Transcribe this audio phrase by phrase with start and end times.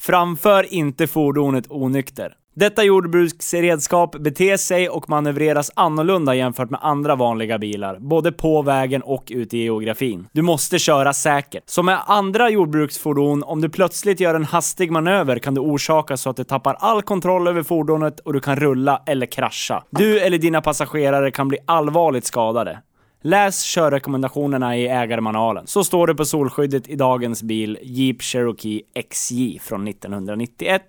[0.00, 2.34] Framför inte fordonet onykter.
[2.54, 9.02] Detta jordbruksredskap beter sig och manövreras annorlunda jämfört med andra vanliga bilar, både på vägen
[9.02, 10.26] och ute i geografin.
[10.32, 11.62] Du måste köra säkert.
[11.66, 16.30] Som med andra jordbruksfordon, om du plötsligt gör en hastig manöver kan du orsaka så
[16.30, 19.84] att du tappar all kontroll över fordonet och du kan rulla eller krascha.
[19.90, 22.78] Du eller dina passagerare kan bli allvarligt skadade.
[23.22, 25.66] Läs körrekommendationerna i ägarmanualen.
[25.66, 30.82] Så står det på solskyddet i dagens bil Jeep Cherokee XJ från 1991.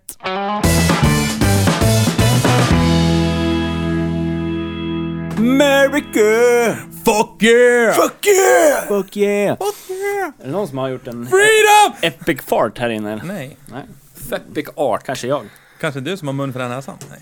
[5.41, 6.77] America!
[7.05, 7.93] Fuck yeah!
[7.95, 8.87] Fuck yeah!
[8.87, 9.57] Fuck yeah!
[9.57, 10.27] Fuck yeah!
[10.39, 11.93] Är det någon som har gjort en Freedom!
[12.01, 13.13] epic fart här inne?
[13.13, 13.23] eller?
[13.23, 13.57] Nej.
[13.65, 13.83] Nej.
[14.31, 15.03] Epic art.
[15.03, 15.45] Kanske jag.
[15.79, 16.95] Kanske du som har mun för den här näsan?
[17.09, 17.19] Nej.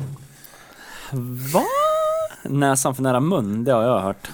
[1.54, 1.64] Va?
[2.44, 4.30] Näsan för nära mun, det har jag hört.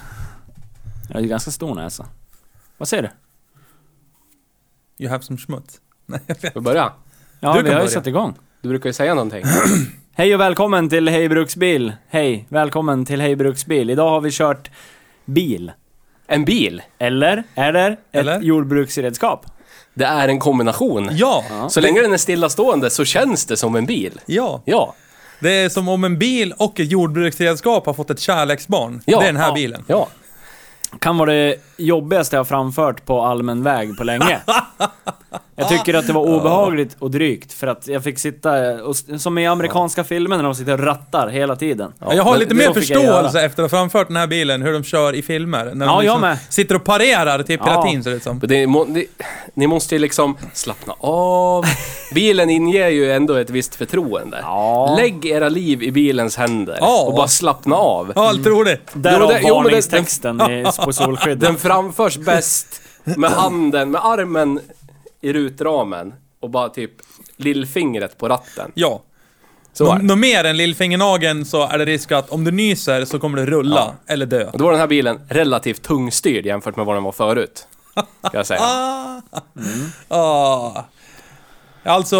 [1.07, 2.05] Jag har ju ganska stor näsa.
[2.77, 3.09] Vad säger du?
[5.03, 5.81] You have some schmutz.
[6.05, 6.53] Nej, jag vet.
[6.53, 6.91] Får vi börja?
[7.39, 7.87] Ja, Du vi kan har ju börja.
[7.89, 8.33] satt igång.
[8.61, 9.43] Du brukar ju säga någonting.
[10.13, 11.93] Hej och välkommen till Hej Bruksbil.
[12.07, 13.89] Hej, välkommen till Hej Bruksbil.
[13.89, 14.71] Idag har vi kört
[15.25, 15.71] bil.
[16.27, 18.41] En bil, Eller är det ett Eller?
[18.41, 19.45] jordbruksredskap?
[19.93, 21.09] det är en kombination.
[21.11, 21.43] Ja!
[21.69, 24.19] Så länge den är stillastående så känns det som en bil.
[24.25, 24.61] Ja.
[24.65, 24.95] Ja.
[25.39, 29.01] Det är som om en bil och ett jordbruksredskap har fått ett kärleksbarn.
[29.05, 29.19] Ja.
[29.19, 29.53] det är den här Ja.
[29.53, 29.83] bilen.
[29.87, 30.07] Ja.
[30.99, 34.41] Kan vara det jobbigaste jag har framfört på allmän väg på länge.
[35.57, 39.37] Jag tycker att det var obehagligt och drygt för att jag fick sitta, och, som
[39.37, 41.93] i amerikanska filmer när de sitter och rattar hela tiden.
[41.99, 44.83] jag har lite det mer förståelse efter att ha framfört den här bilen, hur de
[44.83, 45.71] kör i filmer.
[45.73, 46.37] När Ja, de liksom jag med.
[46.49, 48.03] sitter och parerar till piratin Ja.
[48.03, 48.37] ser det ut som.
[48.37, 49.05] Men det, må, det,
[49.53, 51.65] ni måste ju liksom slappna av.
[52.13, 54.39] Bilen inger ju ändå ett visst förtroende.
[54.41, 54.95] Ja.
[54.99, 57.03] Lägg era liv i bilens händer Ja.
[57.07, 58.11] och bara slappna av.
[58.15, 58.89] Ja, allt roligt.
[58.93, 61.39] Därav men det- varningstexten i- på solskyddet.
[61.49, 64.59] Den framförs bäst med handen, med armen
[65.21, 66.91] i rutramen och bara typ
[67.37, 68.71] lillfingret på ratten.
[68.75, 69.01] Ja.
[69.73, 70.01] Så Nå-.
[70.01, 73.45] Något mer än lillfingernageln så är det risk att om du nyser så kommer du
[73.45, 74.13] rulla Ja.
[74.13, 74.49] eller dö.
[74.53, 77.67] Och då var den här bilen relativt tungstyrd jämfört med vad den var förut.
[78.27, 78.61] Ska jag säga.
[80.07, 80.83] Ah.
[81.83, 82.15] Alltså...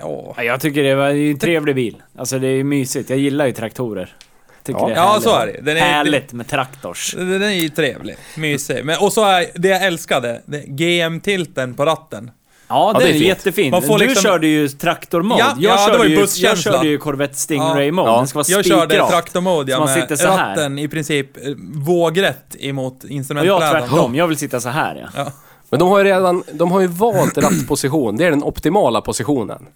[0.00, 2.02] Ja, Jag tycker det var en trevlig bil.
[2.18, 3.10] Alltså det är mysigt.
[3.10, 4.16] Jag gillar ju traktorer.
[4.64, 4.86] Tycker Ja.
[4.86, 5.22] det är Ja, härligt.
[5.24, 5.60] så är det.
[5.62, 7.14] Den är- Härligt med traktors.
[7.18, 8.16] Den är ju trevlig.
[8.36, 8.84] Mysig.
[8.84, 12.30] Men, och så är det jag älskade, GM-tilten på ratten.
[12.68, 13.24] Ja, Ja, den det är är fint.
[13.26, 13.70] jättefin.
[13.70, 15.40] Man får du liksom- körde ju traktormode.
[15.40, 18.10] Ja, jag, ja, körde ju jag körde ju Corvette Stingray-mode.
[18.10, 18.16] Ja.
[18.16, 18.94] Den ska vara Jag körde
[19.32, 20.48] Så ja, man med sitter så här.
[20.50, 21.42] ratten i princip eh,
[21.74, 23.88] vågrätt emot Och jag instrumentbrädan.
[23.88, 24.14] tvärtom.
[24.14, 25.22] Jag vill sitta så här ja.
[25.24, 25.32] Ja.
[25.70, 28.16] Men de har ju redan, de har ju valt rattposition.
[28.16, 29.66] Det är den optimala positionen.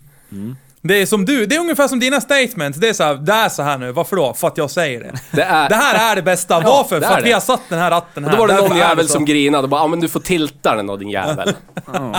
[0.88, 2.78] Det är som du, det är ungefär som dina statements.
[2.78, 4.34] Det är såhär, det är så här nu, varför då?
[4.34, 5.12] För att jag säger det.
[5.30, 5.68] Det, är...
[5.68, 7.00] det här är det bästa, ja, varför?
[7.00, 8.30] Det för att vi har satt den här ratten här.
[8.30, 10.74] Och då var det någon jävel som grinade och bara, ja men du får tilta
[10.74, 11.54] den då din jävel.
[11.86, 12.16] oh.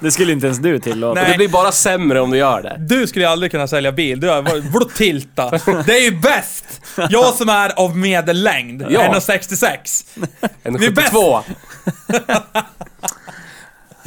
[0.00, 1.20] Det skulle inte ens du tillåta.
[1.20, 1.30] Nej.
[1.30, 2.76] Det blir bara sämre om du gör det.
[2.78, 4.20] Du skulle aldrig kunna sälja bil.
[4.20, 5.50] Du har, vadå tilta?
[5.86, 6.64] Det är ju bäst!
[7.10, 9.00] Jag som är av medellängd, ja.
[9.00, 10.04] 1,66.
[10.64, 11.42] 1,72.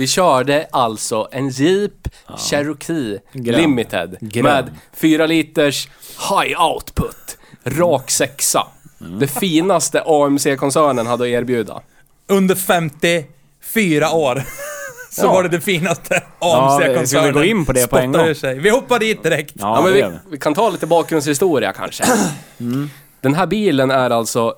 [0.02, 1.92] Vi körde alltså en Jeep
[2.38, 3.62] Cherokee Grön.
[3.62, 4.44] Limited Grön.
[4.44, 5.88] med 4 liters
[6.30, 7.38] high output.
[7.64, 8.68] Rak sexa.
[9.02, 9.20] Mm.
[9.20, 11.82] Det finaste AMC-koncernen hade att erbjuda.
[12.28, 14.44] Under 54 år.
[15.12, 15.32] Så Ja.
[15.32, 18.36] var det det finaste Ja, AMC-koncernen ska vi gå in på det på en gång?
[18.36, 18.60] sig.
[18.60, 19.54] Vi hoppar dit direkt.
[19.60, 20.18] Ja, Ja, men vi.
[20.32, 22.04] vi kan ta lite bakgrundshistoria kanske.
[22.60, 22.90] Mm.
[23.22, 24.56] Den här bilen är alltså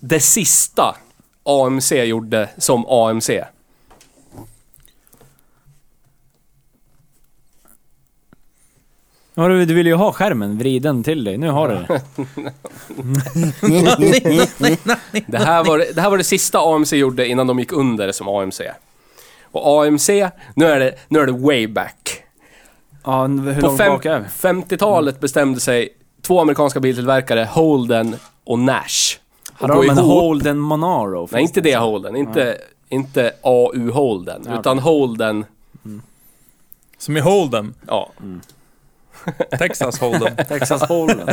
[0.00, 0.96] det sista
[1.44, 3.30] AMC gjorde som AMC.
[9.34, 11.38] Ja, du, du vill ju ha skärmen vriden till dig.
[11.38, 12.02] Nu har du det.
[15.26, 18.28] Det här, var, det här var det sista AMC gjorde innan de gick under som
[18.28, 18.60] AMC.
[19.52, 20.08] Och AMC,
[20.54, 22.22] nu är det, nu är det way back.
[23.04, 24.26] Ja, hur På långt fem, bak är vi?
[24.26, 25.88] 50-talet bestämde sig
[26.22, 29.18] två amerikanska biltillverkare, Holden och Nash.
[29.58, 31.28] Gå de en ihop- Holden Monaro?
[31.32, 32.16] Nej, inte det Holden.
[32.16, 32.58] Inte,
[32.88, 34.42] inte AU Holden.
[34.46, 35.44] Ja, utan Holden,
[36.98, 37.74] Som i Holden.
[37.86, 38.10] ja.
[39.58, 40.36] Texas Holden.
[40.48, 41.28] Texas Holden.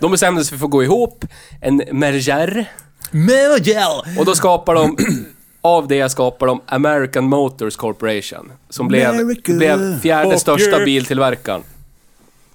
[0.00, 1.24] De bestämde sig för att gå ihop,
[1.60, 2.70] en merger.
[3.10, 4.18] Mergel!
[4.18, 4.96] Och då skapar de,
[5.60, 8.52] av det skapar de American Motors Corporation.
[8.70, 9.52] Som blev, America.
[9.52, 10.84] blev fjärde Fuck största you.
[10.84, 11.62] biltillverkaren.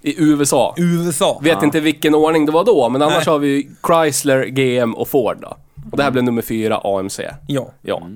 [0.01, 0.75] I USA.
[0.77, 1.39] USA.
[1.44, 3.31] Vet inte vilken ordning det var då, men annars Nej.
[3.31, 5.57] har vi Chrysler, GM och Ford då.
[5.92, 7.19] Och det här blev nummer fyra, AMC.
[7.48, 7.71] Ja.
[7.81, 8.09] Ja.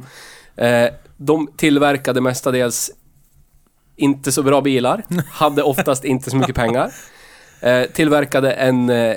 [0.56, 2.92] Eh, de tillverkade mestadels
[3.98, 6.92] inte så bra bilar, hade oftast inte så mycket pengar.
[7.62, 9.16] Eh, tillverkade en, eh,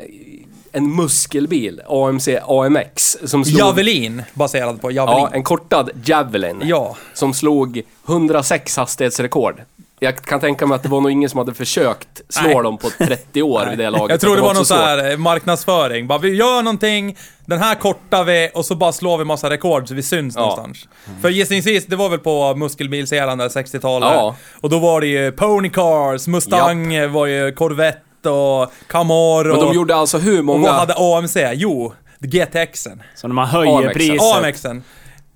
[0.72, 3.60] en muskelbil, AMC AMX, som slog...
[3.60, 5.18] Javelin, baserad på Javelin.
[5.18, 6.62] Ja, en kortad Javelin.
[6.64, 6.96] Ja.
[7.14, 9.62] Som slog 106 hastighetsrekord.
[10.02, 12.62] Jag kan tänka mig att det var nog ingen som hade försökt slå Nej.
[12.62, 14.10] dem på 30 år vid det laget.
[14.10, 16.06] Jag tror att det var någon så här eh, marknadsföring.
[16.06, 17.16] Bara, vi gör någonting,
[17.46, 20.40] den här kortar vi och så bara slår vi massa rekord så vi syns Ja.
[20.40, 20.88] någonstans.
[21.22, 24.08] För gissningsvis, det var väl på muskelbilseran där 60-talet.
[24.12, 24.36] Ja.
[24.60, 29.48] Och då var det ju Pony Cars, Mustang var ju Corvette och Camaro.
[29.56, 30.62] Men de gjorde alltså hur Och många...
[30.62, 31.36] vad hade AMC?
[31.52, 33.02] Jo, GTXen.
[33.14, 33.94] Så när man höjer AMX.
[33.94, 34.20] priset...
[34.44, 34.82] AMXen.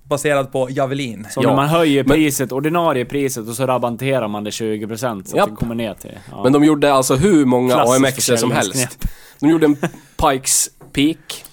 [0.09, 1.27] Baserad på Javelin.
[1.31, 1.49] Så Ja.
[1.49, 5.43] när man höjer Men- priset, ordinarie priset, och så rabatterar man det 20% så Japp.
[5.43, 6.17] att det kommer ner till...
[6.31, 6.43] Ja.
[6.43, 9.07] Men de gjorde alltså hur många AMX som helst.
[9.39, 9.77] De gjorde en
[10.17, 11.45] Pikes Peak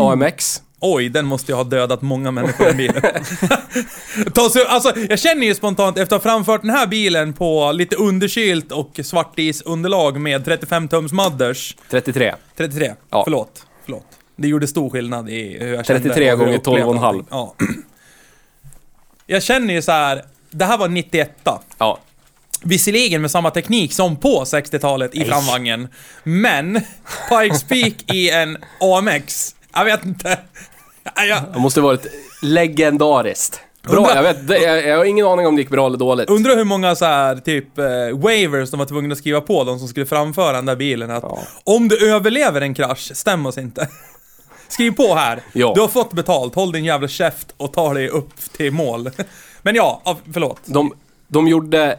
[0.00, 0.62] AMX.
[0.84, 3.02] Oj, den måste ju ha dödat många människor i bilen.
[4.34, 7.72] Ta sig, alltså, jag känner ju spontant efter att ha framfört den här bilen på
[7.72, 11.76] lite underkylt och svartisunderlag med 35 tums mudders.
[11.90, 12.34] 33.
[12.56, 13.22] 33, Ja.
[13.24, 13.66] förlåt.
[13.84, 14.06] Förlåt.
[14.36, 16.32] Det gjorde stor skillnad i hur jag 33 kände.
[16.32, 17.04] och hur gånger jag upplevde 12,5.
[17.04, 17.26] allting.
[17.30, 17.54] Ja.
[19.26, 20.22] Jag känner ju så här.
[20.50, 21.30] det här var 91
[21.78, 21.98] Ja.
[22.64, 25.88] Visserligen med samma teknik som på 60-talet i framvagnen.
[26.24, 26.80] Men
[27.28, 29.54] Pikes Peak i en AMX.
[29.74, 30.38] Jag vet inte.
[31.28, 32.06] Jag, Det måste varit
[32.42, 33.60] legendariskt.
[33.82, 34.48] Bra, Undra- jag vet.
[34.48, 36.30] det- Jag, jag har ingen aning om det gick bra eller dåligt.
[36.30, 37.84] Undrar hur många så här typ eh,
[38.18, 41.10] waivers de var tvungna att skriva på, de som skulle framföra den där bilen.
[41.10, 41.38] Att Ja.
[41.64, 43.88] om du överlever en krasch, stäm oss inte.
[44.72, 45.42] Skriv på här.
[45.52, 45.72] Ja.
[45.74, 49.10] Du har fått betalt, håll din jävla käft och ta dig upp till mål.
[49.62, 50.02] Men ja,
[50.32, 50.60] förlåt.
[50.64, 50.92] De,
[51.28, 51.98] de gjorde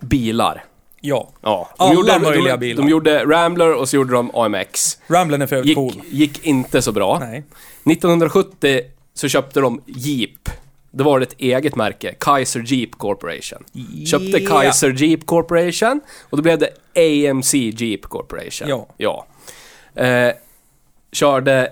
[0.00, 0.64] bilar.
[1.00, 1.28] Ja.
[1.40, 1.68] Ja.
[1.78, 2.82] De Alla gjorde, möjliga de, bilar.
[2.82, 4.98] De gjorde Rambler och så gjorde de AMX.
[5.06, 5.92] Ramblern är för Gick, cool.
[6.10, 7.18] gick inte så bra.
[7.18, 7.38] Nej.
[7.92, 8.80] 1970
[9.14, 10.48] så köpte de Jeep.
[10.90, 13.64] Det var ett eget märke, Kaiser Jeep Corporation.
[14.06, 14.60] Köpte Yeah.
[14.60, 16.70] Kaiser Jeep Corporation och då blev det
[17.30, 18.68] AMC Jeep Corporation.
[18.68, 18.88] Ja.
[18.96, 19.26] ja.
[20.02, 20.32] Eh,
[21.12, 21.68] körde,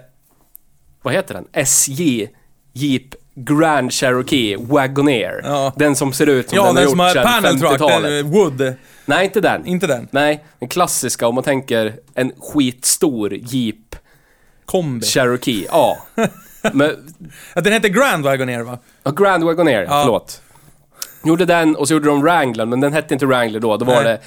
[1.02, 1.44] vad heter den?
[1.52, 2.28] SJ
[2.72, 5.40] Jeep Grand Cherokee Wagoneer.
[5.44, 5.72] Ja.
[5.76, 7.72] Den som ser ut som Ja, den, den har som gjort har sedan panel truck,
[7.72, 8.10] 50-talet.
[8.10, 8.74] den, wood.
[9.06, 9.66] Nej, inte den.
[9.66, 10.08] Inte den.
[10.10, 13.96] Nej, den klassiska om man tänker en skitstor Jeep
[14.64, 15.06] Kombi.
[15.06, 15.66] Cherokee.
[15.70, 15.98] Ja.
[16.72, 17.14] Men
[17.54, 18.78] Ja, den heter Grand Wagoneer va?
[19.02, 20.02] Ja, Grand Wagoneer, Ja.
[20.04, 20.42] förlåt.
[21.24, 23.76] Gjorde den och så gjorde de Wrangler, men den hette inte Wrangler då.
[23.76, 24.04] Då var Nej.
[24.04, 24.20] det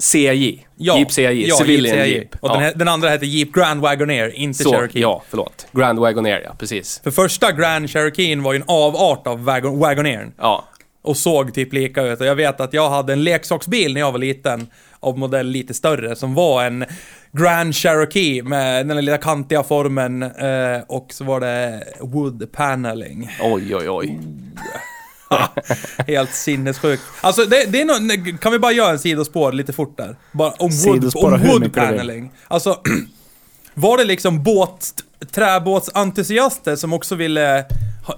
[0.00, 0.66] CJ.
[0.76, 0.98] Ja.
[0.98, 1.48] Jeep CJ.
[1.48, 2.08] Ja, Civilian Jeep.
[2.08, 2.36] Jeep.
[2.40, 2.60] Och ja.
[2.60, 5.00] den, den andra heter Jeep Grand Wagoneer, inte så, Cherokee.
[5.00, 5.66] Ja, förlåt.
[5.72, 6.54] Grand Wagoneer, ja.
[6.58, 7.00] Precis.
[7.04, 10.32] För första Grand Cherokeen var ju en avart av Wagon Wagoneern.
[10.38, 10.64] Ja.
[11.02, 12.20] Och såg typ lika ut.
[12.20, 14.66] Och jag vet att jag hade en leksaksbil när jag var liten.
[15.00, 16.16] Av modell lite större.
[16.16, 16.84] Som var en
[17.32, 20.22] Grand Cherokee med den lilla kantiga formen.
[20.22, 23.30] Eh, och så var det wood paneling.
[23.42, 24.18] Oj, oj, oj.
[26.06, 27.02] Helt sinnessjukt.
[27.20, 30.16] Alltså det, det är nog, kan vi bara göra en sidospår lite fort där?
[30.32, 31.88] Bara om wood, om hur wood mycket du vill.
[31.98, 32.32] paneling.
[32.48, 32.80] Alltså,
[33.74, 34.90] var det liksom båt,
[35.32, 37.64] träbåtsentusiaster som också ville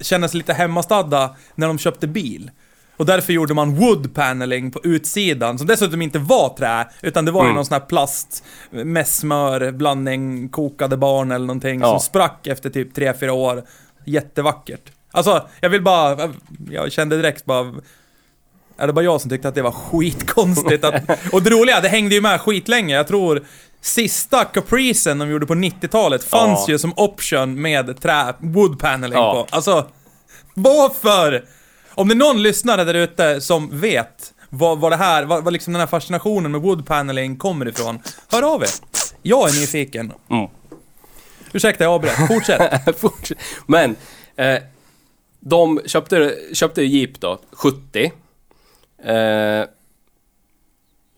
[0.00, 2.50] känna sig lite hemmastadda när de köpte bil?
[2.97, 7.30] Och därför gjorde man wood paneling på utsidan, som dessutom inte var trä, utan det
[7.30, 7.54] var ju Mm.
[7.54, 11.87] någon sån här plast med smör, blandning, kokade barn eller någonting Ja.
[11.90, 13.62] som sprack efter typ 3-4 år.
[14.04, 14.90] Jättevackert.
[15.14, 16.33] Alltså, jag vill bara,
[16.71, 17.73] jag kände direkt bara,
[18.76, 20.85] är det bara jag som tyckte att det var skitkonstigt?
[20.85, 20.94] Att,
[21.33, 22.94] och det roliga, det hängde ju med skitlänge.
[22.94, 23.44] Jag tror
[23.80, 26.73] sista capricen de gjorde på 90-talet fanns Ja.
[26.73, 29.47] ju som option med trä, wood paneling Ja.
[29.50, 29.56] på.
[29.56, 29.87] Alltså,
[30.54, 31.44] varför?
[31.94, 35.52] Om det är någon lyssnare där ute som vet vad, vad det här, vad, vad
[35.52, 37.99] liksom den här fascinationen med wood paneling kommer ifrån,
[38.33, 38.68] hör av er.
[39.23, 40.12] Jag är nyfiken.
[40.30, 40.47] Mm.
[41.52, 42.28] Ursäkta, jag avbröt.
[42.28, 42.83] Fortsätt.
[43.66, 43.97] Men,
[44.37, 44.56] eh,
[45.47, 48.13] de köpte, köpte Jeep då, 70.
[49.05, 49.67] Eh,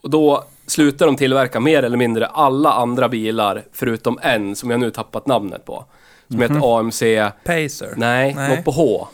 [0.03, 4.81] och då slutade de tillverka mer eller mindre alla andra bilar förutom en som jag
[4.81, 5.85] nu tappat namnet på.
[6.31, 7.03] Som heter AMC...
[7.45, 7.95] Pacer.
[7.97, 8.57] Nej, Nej.
[8.57, 9.09] något på H.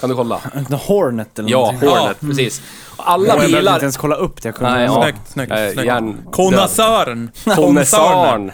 [0.00, 0.40] Kan du kolla?
[0.86, 1.88] Hornet eller Ja, någonting.
[1.88, 2.62] Hornet, precis.
[2.96, 3.72] Och Alla Jag behövde bilar...
[3.72, 4.48] inte ens kolla upp det.
[4.48, 5.02] Jag kunde Nej, ja.
[5.02, 5.86] Snyggt, snyggt, Eh, snyggt.
[5.88, 7.30] järn- Konnässören.
[7.54, 8.52] Konnässörn.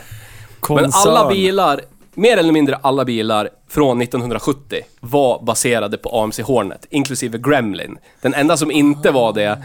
[0.68, 1.80] Men alla bilar,
[2.14, 7.98] mer eller mindre alla bilar från 1970 var baserade på AMC Hornet, inklusive Gremlin.
[8.20, 9.62] Den enda som inte var det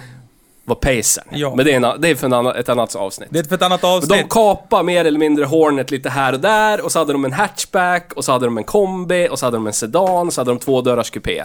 [0.67, 1.25] var Pacern.
[1.31, 1.55] Ja.
[1.55, 3.29] Men det är, en, det är för annan, ett annat avsnitt.
[3.31, 4.09] Det är för ett annat Men avsnitt.
[4.09, 7.33] De kapade mer eller mindre Hornet lite här och där och så hade de en
[7.33, 10.41] hatchback och så hade de en kombi och så hade de en sedan och så
[10.41, 11.43] hade de tvådörrars kupé.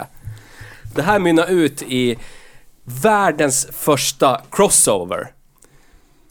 [0.95, 2.17] Det här mynnar ut i
[2.83, 5.31] världens första crossover.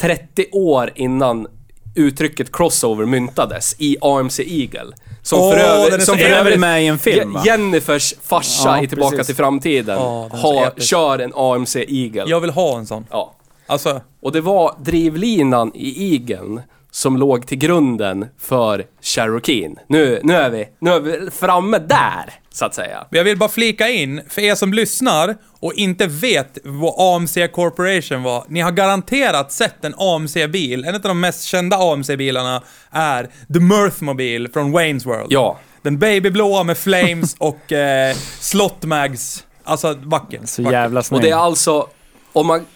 [0.01, 1.47] 30 år innan
[1.95, 4.93] uttrycket crossover myntades i AMC Eagle.
[5.23, 6.03] Som Åh, för övrigt...
[6.07, 7.43] Som för övrigt med i en film, va?
[7.47, 9.27] Jennifers farsa Ja, i Tillbaka precis.
[9.27, 10.89] till framtiden har, episk.
[10.89, 12.25] kör en AMC Eagle.
[12.27, 13.07] Jag vill ha en sån.
[13.11, 13.35] Ja.
[13.67, 16.61] Alltså, Och det var drivlinan i Eageln
[16.95, 19.77] som låg till grunden för Cherokeen.
[19.87, 23.07] Nu, nu, är vi, nu är vi framme där, så att säga.
[23.11, 28.23] jag vill bara flika in, för er som lyssnar och inte vet vad AMC Corporation
[28.23, 28.45] var.
[28.49, 30.85] Ni har garanterat sett en AMC-bil.
[30.85, 35.27] En av de mest kända AMC-bilarna är The Mirthmobile från Wayne's World.
[35.29, 35.59] Ja.
[35.83, 39.45] Den babyblåa med flames och eh, slotmags.
[39.65, 40.41] Alltså, vacker.
[40.45, 41.17] Så jävla snygg.
[41.17, 41.87] Och det är alltså,
[42.33, 42.67] om man...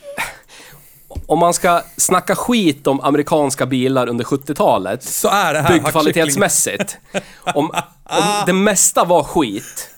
[1.27, 6.97] Om man ska snacka skit om amerikanska bilar under 70-talet, Så är det här byggkvalitetsmässigt.
[7.55, 7.71] Om,
[8.05, 9.89] om det mesta var skit,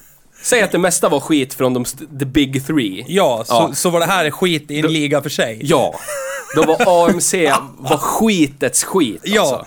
[0.43, 1.85] säg att det mesta var skit från de,
[2.19, 3.05] the big three.
[3.09, 3.71] Ja, så, Ja.
[3.75, 5.59] så var det här skit i en liga för sig.
[5.63, 5.95] Ja.
[6.57, 7.35] Då var AMC
[7.79, 9.41] var skitets skit Ja.
[9.41, 9.65] alltså.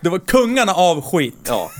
[0.00, 1.36] Det var kungarna av skit.
[1.48, 1.70] Ja.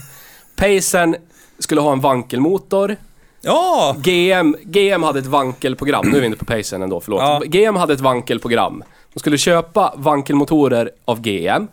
[0.56, 1.16] Pacern
[1.58, 2.96] skulle ha en vankelmotor.
[3.40, 3.96] Ja!
[3.98, 6.08] GM, GM hade ett vankelprogram.
[6.08, 7.20] Nu är vi inne på Pacern ändå, förlåt.
[7.20, 7.42] Ja.
[7.46, 8.82] GM hade ett vankelprogram.
[9.14, 11.66] De skulle köpa vankelmotorer av GM.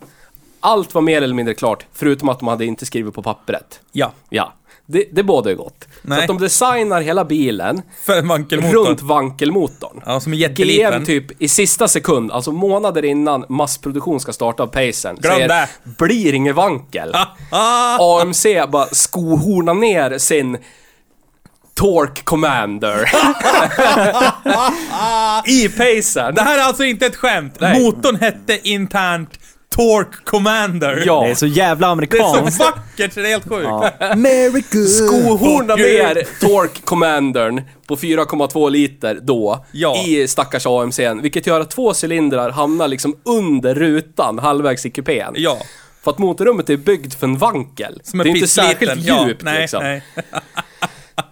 [0.60, 3.80] Allt var mer eller mindre klart, förutom att de hade inte skrivit på pappret.
[3.92, 4.52] Ja, Ja,
[4.86, 5.88] det, det bådar ju gott.
[6.02, 6.18] Nej.
[6.18, 8.86] Så att de designar hela bilen för en vankelmotor.
[8.86, 10.02] runt vankelmotorn.
[10.06, 10.92] Ja, som är jätteliten.
[10.92, 15.48] GM typ i sista sekund, alltså månader innan massproduktion ska starta av Pacern, Glöm säger
[15.48, 15.68] det.
[15.98, 17.12] blir ingen vankel.
[17.50, 20.58] Ah, AMC bara skohornar ner sin
[21.74, 23.04] Torque Commander.
[25.46, 26.34] I Pacern.
[26.34, 27.56] det här är alltså inte ett skämt.
[27.60, 27.82] Nej.
[27.82, 29.30] Motorn hette internt
[29.76, 31.02] Torque Commander.
[31.06, 31.22] Ja.
[31.24, 32.56] Det är så jävla Det är amerikanskt.
[32.56, 33.68] så vackert så det är helt sjukt.
[34.00, 34.78] America.
[34.88, 36.02] Skohornar Åh, gud.
[36.16, 40.04] ner Torque Commandern på 4,2 liter då Ja.
[40.06, 45.32] i stackars AMC'n, vilket gör att två cylindrar hamnar liksom under rutan halvvägs i kupén.
[45.36, 45.58] Ja.
[46.04, 48.00] För att motorrummet är byggt för en vankel.
[48.04, 48.70] Som är det är inte pissliten.
[48.70, 49.82] särskilt Ja, djupt nej, liksom.
[49.82, 50.02] nej.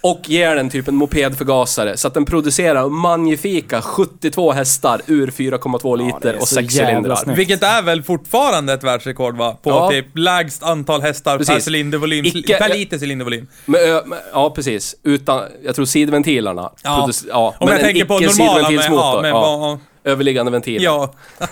[0.00, 5.96] Och ger den typ en mopedförgasare så att den producerar magnifika 72 hästar ur 4,2
[5.98, 7.16] det liter är och så 6 jävla cylindrar.
[7.16, 7.38] snyggt.
[7.38, 9.56] Vilket är väl fortfarande ett världsrekord va?
[9.62, 9.90] På Ja.
[9.90, 11.64] typ lägst antal hästar per Precis.
[11.68, 12.24] cylindervolym.
[12.24, 13.46] Icke- per liter cylindervolym.
[13.78, 14.96] Ö- med, ja, precis.
[15.02, 16.72] Utan, jag tror sidventilerna.
[16.82, 16.96] Ja.
[17.06, 19.14] produce- ja Om jag en tänker på normala med, icke-sidventilsmotor.
[19.16, 19.78] ja, med, ja.
[20.04, 20.82] Överliggande ventil.
[20.82, 21.12] ja.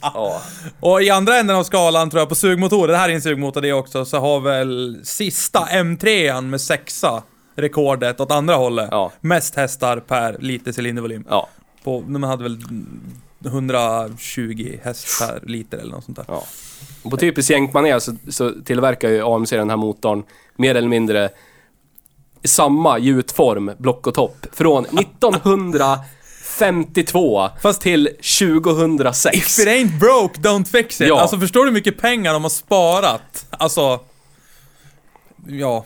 [0.00, 0.42] Ja.
[0.80, 3.60] Och i andra änden av skalan tror jag på sugmotorer, det här är en sugmotor
[3.60, 7.22] det också, så har väl sista M3an med sexa
[7.56, 8.88] rekordet åt andra hållet.
[8.90, 9.12] Ja.
[9.20, 11.24] Mest hästar per liter cylindervolym.
[11.28, 11.48] ja.
[11.84, 12.58] På, de hade väl
[13.46, 16.24] 120 häst per liter eller något sånt där.
[16.28, 16.44] Ja.
[17.10, 20.22] På typiskt jänkmanér så, så tillverkar ju AMC den här motorn
[20.56, 21.28] mer eller mindre
[22.44, 24.86] samma gjutform, block och topp, från
[26.58, 29.36] 1952 Fast- till 2006.
[29.36, 31.08] If it ain't broke, don't fix it.
[31.08, 31.20] Ja.
[31.20, 33.46] Alltså förstår du hur mycket pengar de har sparat?
[33.50, 34.00] Alltså...
[35.46, 35.84] Ja.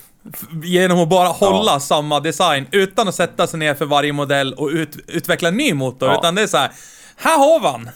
[0.65, 4.69] Genom att bara hålla samma design utan att sätta sig ner för varje modell och
[4.69, 6.09] ut, utveckla en ny motor.
[6.09, 6.19] Ja.
[6.19, 6.71] Utan det är så här.
[7.17, 7.91] Här har vi han!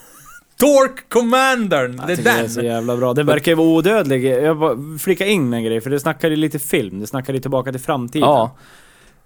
[0.59, 1.97] Torque Commandern!
[2.07, 2.51] Det är tycker det är den!
[2.51, 3.15] så jävla bra.
[3.15, 4.25] Den verkar ju vara odödlig.
[4.25, 7.01] Jag bara flika in en grej, för det snackade lite film.
[7.01, 8.29] Det snackade tillbaka till framtiden.
[8.29, 8.57] Ja.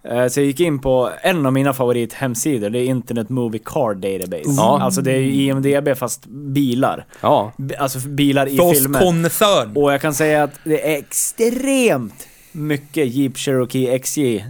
[0.02, 3.95] Eh, Så jag gick in på en av mina favorithemsidor, det är Internet Movie Car
[3.95, 4.50] Database.
[4.57, 4.78] Ja.
[4.83, 7.04] Alltså det är ju IMDB fast bilar.
[7.21, 7.52] Ja.
[7.78, 9.00] Alltså bilar i oss filmer.
[9.00, 9.73] konnässörn.
[9.76, 14.45] Och jag kan säga att det är extremt mycket Jeep Cherokee XJ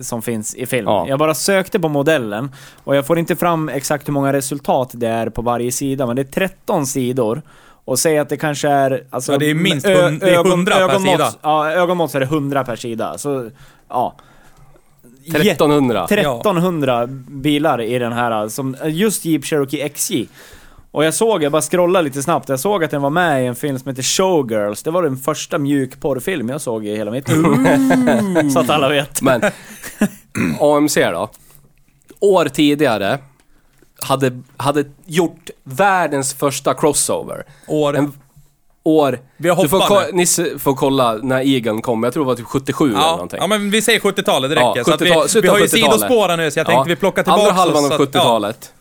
[0.00, 0.86] som finns i film.
[0.86, 1.04] Ja.
[1.08, 2.50] Jag bara sökte på modellen
[2.84, 6.16] och jag får inte fram exakt hur många resultat det är på varje sida, men
[6.16, 7.42] det är 13 sidor.
[7.84, 9.04] Och säg att det kanske är...
[9.10, 11.32] Alltså, Ja, det är minst ö- hund- det är 100 per ögonmått- sida.
[11.42, 13.18] Ja, ögonmått så är det 100 per sida.
[13.18, 13.50] Så,
[13.88, 14.14] ja.
[15.24, 16.04] Jätte- 1300.
[16.10, 20.26] 1300 bilar i den här, som just Jeep Cherokee XJ.
[20.92, 23.46] Och jag såg, jag bara scrollade lite snabbt, jag såg att den var med i
[23.46, 24.82] en film som heter Showgirls.
[24.82, 27.42] Det var den första mjukporrfilm jag såg i hela mitt liv.
[28.52, 29.22] Så att alla vet.
[29.22, 29.42] Men
[30.60, 31.30] AMC då?
[32.20, 33.18] År tidigare
[34.02, 37.42] hade, hade gjort världens första crossover.
[37.66, 37.96] År.
[37.96, 38.12] En,
[38.82, 39.18] år...
[39.36, 42.02] Vi har du får hoppat Nisse får kolla när Eagle kom.
[42.02, 43.38] Jag tror det var typ 77 eller Ja, någonting.
[43.40, 44.84] ja, men vi säger 70-talet, det Ja, räcker.
[44.84, 45.70] så att 70-tal- vi, vi har ju 70-talet.
[46.00, 48.20] sidospårat nu, så jag tänkte vi plockar tillbaka Andra halvan av så att- ja.
[48.20, 48.72] 70-talet.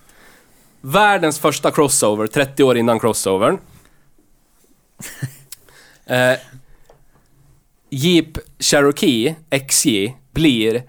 [0.81, 3.57] Världens första crossover, 30 år innan crossovern.
[6.05, 6.33] eh,
[7.89, 9.35] Jeep Cherokee
[9.67, 10.83] XJ blir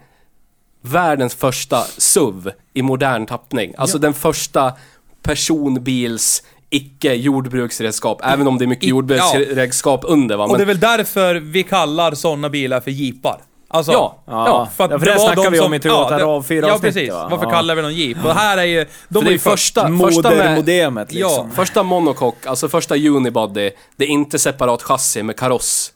[0.81, 3.73] världens första SUV i modern tappning.
[3.77, 4.73] Alltså den första
[5.21, 10.43] personbils icke jordbruksredskap, även om det är mycket jordbruksredskap under va.
[10.43, 13.37] Och det är Men, väl därför vi kallar sådana bilar för jeepar.
[13.73, 14.69] Alltså, ja, Ja, ja.
[14.75, 16.67] För att ja, för det var snackade de vi om som- i Toyota det- RAV4
[16.67, 17.11] Ja, avsnittet, precis.
[17.13, 17.27] va?
[17.31, 17.51] Varför Ja.
[17.51, 18.17] kallar vi dem jeep?
[18.25, 18.85] Och här är ju...
[19.09, 19.51] De För det är ju först.
[19.73, 21.31] första, Modermodemet liksom.
[21.31, 21.55] Ja.
[21.55, 25.91] Första monocoque, alltså första unibody, det är inte separat chassi med kaross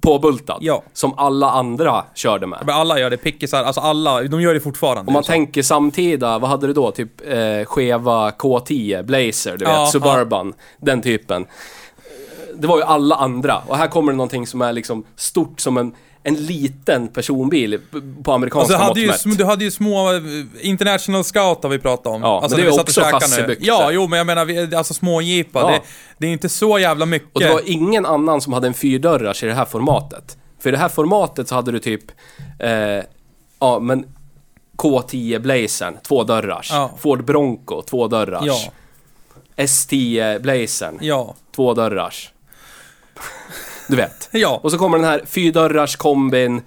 [0.00, 0.58] påbultad.
[0.60, 0.82] Ja.
[0.92, 2.58] Som alla andra körde med.
[2.66, 5.08] Men alla gör det, pickisar, alltså alla, de gör det fortfarande.
[5.08, 5.32] Om man Så.
[5.32, 6.90] tänker samtida, vad hade du då?
[6.90, 11.46] Typ eh, skeva K10, Blazer, du Ja, vet, Suburban, den typen.
[12.54, 13.62] Det var ju alla andra.
[13.66, 15.94] Och här kommer det någonting som är liksom stort som en,
[16.26, 17.80] en liten personbil
[18.22, 20.20] på amerikanska Alltså, du, hade mått ju, du hade ju små eh,
[20.60, 22.22] International Scout har vi pratat om.
[22.22, 23.62] Ja, alltså, men det är också chassibyggt.
[23.64, 25.60] Ja, jo, men jag menar, alltså små jeepar.
[25.60, 25.68] Ja.
[25.68, 25.80] Det,
[26.18, 27.28] det är inte så jävla mycket.
[27.32, 30.36] Och det var ingen annan som hade en fyrdörrars i det här formatet.
[30.58, 32.04] För i det här formatet så hade du typ,
[32.58, 32.70] eh,
[33.60, 34.06] ja men
[34.76, 36.70] K10 Blazern, två dörrars.
[36.70, 36.90] Ja.
[36.98, 38.44] Ford Bronco, två dörrars.
[38.46, 38.58] Ja,
[39.56, 42.32] S10 Blazern, ja, två dörrars.
[43.88, 44.28] Du vet.
[44.32, 44.60] ja.
[44.62, 46.62] Och så kommer den här fyrdörrars kombin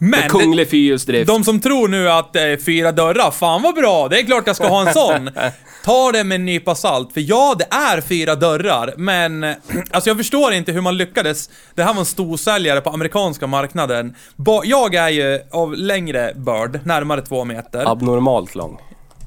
[0.00, 1.26] med Men, kunglig fyrhjulsdrift.
[1.28, 4.56] de som tror nu att är fyra dörrar, fan vad bra, det är klart jag
[4.56, 5.30] ska ha en sån.
[5.84, 9.44] Ta det med en nypa salt, för ja, det är fyra dörrar, men
[9.90, 11.50] alltså jag förstår inte hur man lyckades.
[11.74, 14.14] Det här var en storsäljare på amerikanska marknaden.
[14.36, 18.78] Ba- jag är ju av längre börd, närmare två meter, Abnormalt lång.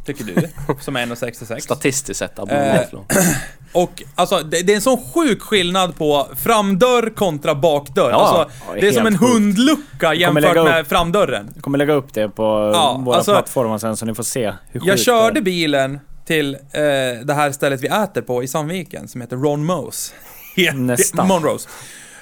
[0.06, 0.50] tycker du,
[0.82, 1.60] som är 1,66.
[1.60, 3.06] Statistiskt sett abnormalt Eh, lång.
[3.74, 8.10] Och alltså, det, det är en sån sjuk skillnad på framdörr kontra bakdörr.
[8.10, 9.32] Ja, alltså, det är som en sjukt.
[9.34, 11.52] hundlucka jämfört upp- med framdörren.
[11.56, 14.46] Jag kommer lägga upp det på Ja, våra alltså- plattformar sen så ni får se
[14.46, 15.42] hur sjukt Jag det körde är.
[15.44, 16.60] bilen till eh,
[17.26, 20.14] det här stället vi äter på i Sandviken som heter Ron Mo's.
[20.56, 21.28] Ja, Nästan.
[21.28, 21.70] Monrose.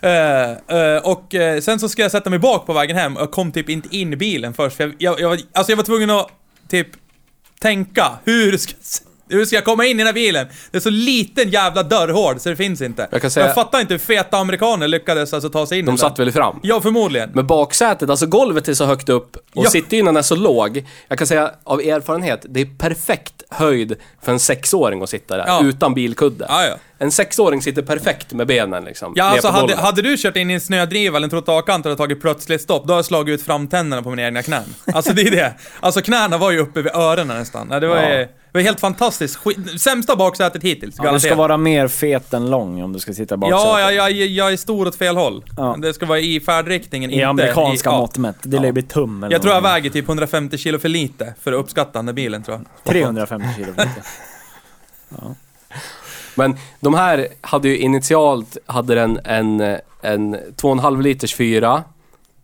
[0.01, 3.21] Eh, eh, och eh, sen så ska jag sätta mig bak på vägen hem och
[3.21, 4.77] jag kom typ inte in i bilen först.
[4.77, 6.27] För jag, jag, jag, alltså jag var tvungen att
[6.69, 6.87] typ
[7.61, 8.73] tänka, hur ska,
[9.29, 10.47] hur ska jag komma in i den här bilen?
[10.71, 13.07] Det är så liten jävla dörrhård så det finns inte.
[13.11, 15.97] Jag kan säga- jag fattar inte hur feta amerikaner lyckades alltså ta sig in De
[15.97, 16.59] satt väl fram.
[16.63, 17.29] Ja, förmodligen.
[17.33, 19.69] Men baksätet, alltså golvet är så högt upp och Ja.
[19.69, 20.85] sittdynan är så låg.
[21.07, 25.43] Jag kan säga av erfarenhet, det är perfekt höjd för en sexåring att sitta där,
[25.47, 25.61] Ja.
[25.63, 26.45] utan bilkudde.
[26.49, 26.75] Ja, ja.
[27.01, 30.53] En sexåring sitter perfekt med benen liksom, Ja, alltså hade, hade du kört in i
[30.53, 34.03] en snödriva eller en trottoarkant och tagit plötsligt stopp, då har jag slagit ut framtänderna
[34.03, 34.63] på mina egna knän.
[34.93, 35.53] Alltså det är det.
[35.79, 37.67] Alltså knäna var ju uppe vid öronen nästan.
[37.67, 38.09] Det var, Ja.
[38.09, 39.35] ju, det var helt fantastiskt.
[39.35, 43.13] Skit, sämsta baksätet hittills, Ja, du ska vara mer fet än lång om du ska
[43.13, 43.63] sitta baksätet.
[43.65, 45.43] Ja, jag, jag, jag är stor åt fel håll.
[45.57, 45.75] Ja.
[45.81, 47.99] Det ska vara i färdriktningen, I inte amerikanska i, ja.
[47.99, 48.35] mått mätt.
[48.41, 48.71] Det lär Ja.
[48.71, 52.01] bli tum eller Jag tror jag väger typ 150 kilo för lite för att uppskatta
[52.01, 52.91] den bilen tror jag.
[52.93, 53.73] 350 kilo.
[53.73, 54.05] för mycket.
[56.39, 59.61] Men de här hade ju initialt, hade den en,
[60.01, 61.83] en 2,5 liters fyra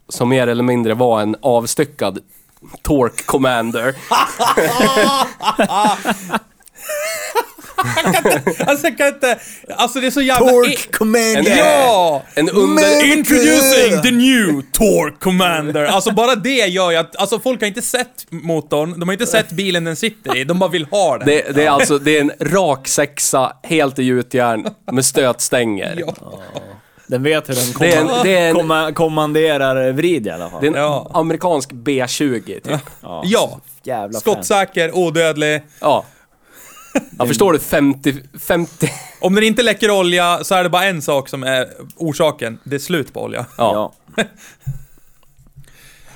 [0.10, 2.20] som mer eller mindre var en avstyckad
[2.82, 3.96] Torque Commander.
[8.68, 9.38] Alltså jag kan inte...
[9.70, 10.50] Alltså det är så jävla...
[10.52, 11.58] Torque Commander!
[11.58, 12.24] Ja!
[12.36, 13.06] En under...
[13.18, 15.86] Introducing the new Torque Commander.
[15.86, 19.26] Alltså bara det gör ju att, alltså folk har inte sett motorn, de har inte
[19.28, 21.28] sett bilen den sitter i, de bara vill ha den.
[21.28, 26.04] Det, det är alltså, det är en rak sexa, helt i gjutjärn, med stötstänger.
[26.08, 26.14] Ja.
[27.08, 30.50] Den vet hur den Det är en- det är en- komma- kommanderar vrid i alla
[30.50, 30.62] fall.
[30.62, 31.12] Det är en Ja.
[31.14, 32.80] amerikansk B20, typ.
[33.02, 33.24] Ja.
[33.84, 34.10] Ja.
[34.14, 35.62] Skottsäker, odödlig.
[35.80, 36.06] Ja.
[37.20, 37.60] Ja, förstår du?
[37.60, 38.14] 50...
[38.48, 38.90] 50...
[39.20, 42.60] Om den inte läcker olja så är det bara en sak som är orsaken.
[42.64, 43.46] Det är slut på olja.
[43.58, 43.94] Ja.
[44.16, 44.24] Ja.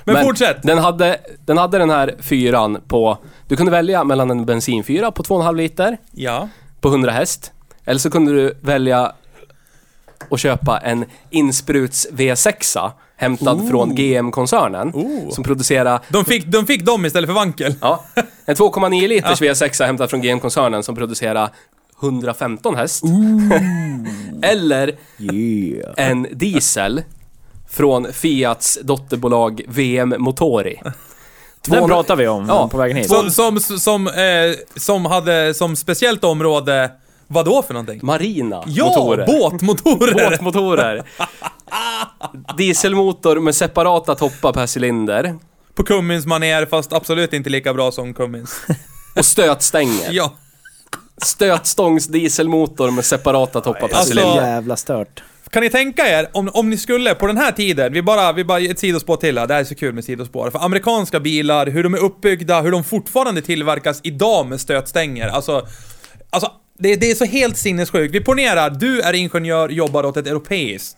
[0.04, 0.62] Men, fortsätt.
[0.62, 3.18] Den hade, den hade den här fyran på...
[3.48, 6.48] Du kunde välja mellan en bensinfyra på 2,5 liter Ja.
[6.80, 7.52] på 100 häst.
[7.84, 9.12] Eller så kunde du välja
[10.30, 14.90] att köpa en inspruts V6 hämtad från GM-koncernen.
[14.94, 15.30] Ooh.
[15.30, 17.74] Som producerar De fick, de fick dem istället för vankel.
[17.80, 18.04] ja,
[18.44, 21.48] en 2,9 liters V6 hämtad från GM-koncernen som producerar
[22.02, 23.02] 115 häst.
[24.42, 25.92] Eller Yeah.
[25.96, 27.02] en diesel
[27.70, 30.80] från Fiats dotterbolag VM Motori.
[31.66, 32.68] Den pratar vi om Ja.
[32.68, 33.08] på vägen hit.
[33.08, 34.12] Som, som, som, eh,
[34.76, 36.90] som hade som speciellt område,
[37.26, 38.00] vad då för någonting?
[38.02, 39.26] Marina Ja, motorer.
[39.26, 40.30] båtmotorer!
[40.30, 41.02] Båtmotorer.
[42.56, 45.34] Dieselmotor med separata toppar per cylinder.
[45.74, 48.60] På Cummins manér, fast absolut inte lika bra som Cummins.
[49.16, 50.08] Och stötstänger.
[50.10, 50.32] Ja.
[51.22, 54.46] stötstångs dieselmotor med separata toppar per Alltså- cylinder.
[54.46, 55.22] Jävla stört.
[55.50, 58.44] Kan ni tänka er, om, om ni skulle på den här tiden, vi bara, vi
[58.44, 60.50] bara, ett sidospår till här, det här är så kul med sidospår.
[60.50, 65.28] För amerikanska bilar, hur de är uppbyggda, hur de fortfarande tillverkas idag med stötstänger.
[65.28, 65.66] Alltså,
[66.30, 68.14] alltså det, det är så helt sinnessjukt.
[68.14, 70.96] Vi ponerar, du är ingenjör, jobbar åt ett europeiskt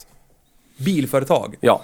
[0.76, 1.54] bilföretag.
[1.60, 1.82] Ja.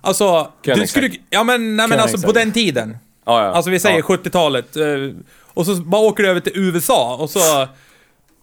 [0.00, 1.10] Alltså, du skulle...
[1.30, 2.96] Ja men, nej, men alltså på den tiden.
[3.26, 3.50] Ja, ja.
[3.52, 4.04] Alltså vi säger ja.
[4.16, 4.76] 70-talet.
[4.76, 4.84] eh,
[5.54, 7.66] Och så bara åker du över till USA och så...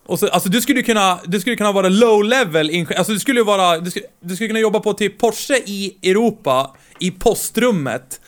[0.07, 3.19] Och så, alltså du skulle kunna, du skulle kunna vara low level ingenjör, alltså du
[3.19, 7.11] skulle ju vara, du skulle, du skulle kunna jobba på typ Porsche i Europa, i
[7.11, 8.21] postrummet.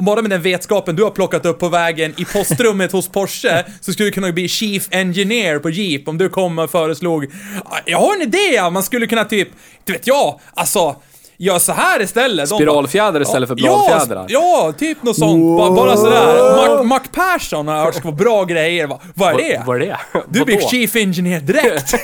[0.00, 3.64] Och bara med den vetskapen du har plockat upp på vägen i postrummet hos Porsche,
[3.80, 7.26] så skulle du kunna bli Chief Engineer på Jeep om du kommer och föreslog
[7.64, 9.48] "Ah, Jag har en idé, ja, man skulle kunna typ,
[9.84, 10.96] du vet jag, alltså
[11.36, 12.48] Gör så här istället.
[12.48, 14.26] Spiralfjäder istället för bladfjädrar.
[14.28, 15.58] Ja, ja, typ något sånt.
[15.58, 16.56] Bara, bara sådär.
[16.76, 18.86] Mac, Mac Persson har jag hört ska vara bra grejer.
[18.86, 19.62] Va, vad är det?
[19.66, 19.96] Vad är det?
[20.28, 20.60] Du blir?
[20.68, 21.94] Chief Engineer direkt.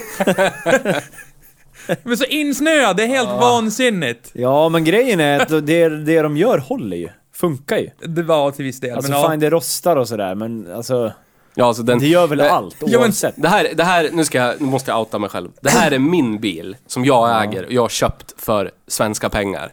[2.03, 4.31] Men så insnöad, det är helt vansinnigt.
[4.33, 7.09] Ja, men grejen är att det, det de gör håller ju.
[7.37, 7.91] Funkar ju.
[8.07, 8.97] Det var till viss del.
[8.97, 9.31] Alltså men ja.
[9.31, 11.13] fine, det rostar och sådär, men alltså...
[11.55, 11.99] Ja, alltså den...
[11.99, 13.35] Det gör väl Eh, allt, ja, men- oavsett.
[13.37, 15.49] Det här, det här, nu ska jag, nu måste jag outa mig själv.
[15.61, 19.73] Det här är min bil som jag äger och jag har köpt för svenska pengar.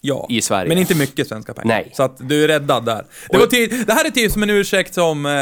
[0.00, 0.26] ja.
[0.28, 0.68] i Sverige.
[0.68, 1.68] Men inte mycket svenska pengar.
[1.74, 1.90] Nej.
[1.94, 3.04] Så att du är räddad där.
[3.28, 5.26] Det, var ty- det här är typ som en ursäkt som...
[5.26, 5.32] Eh,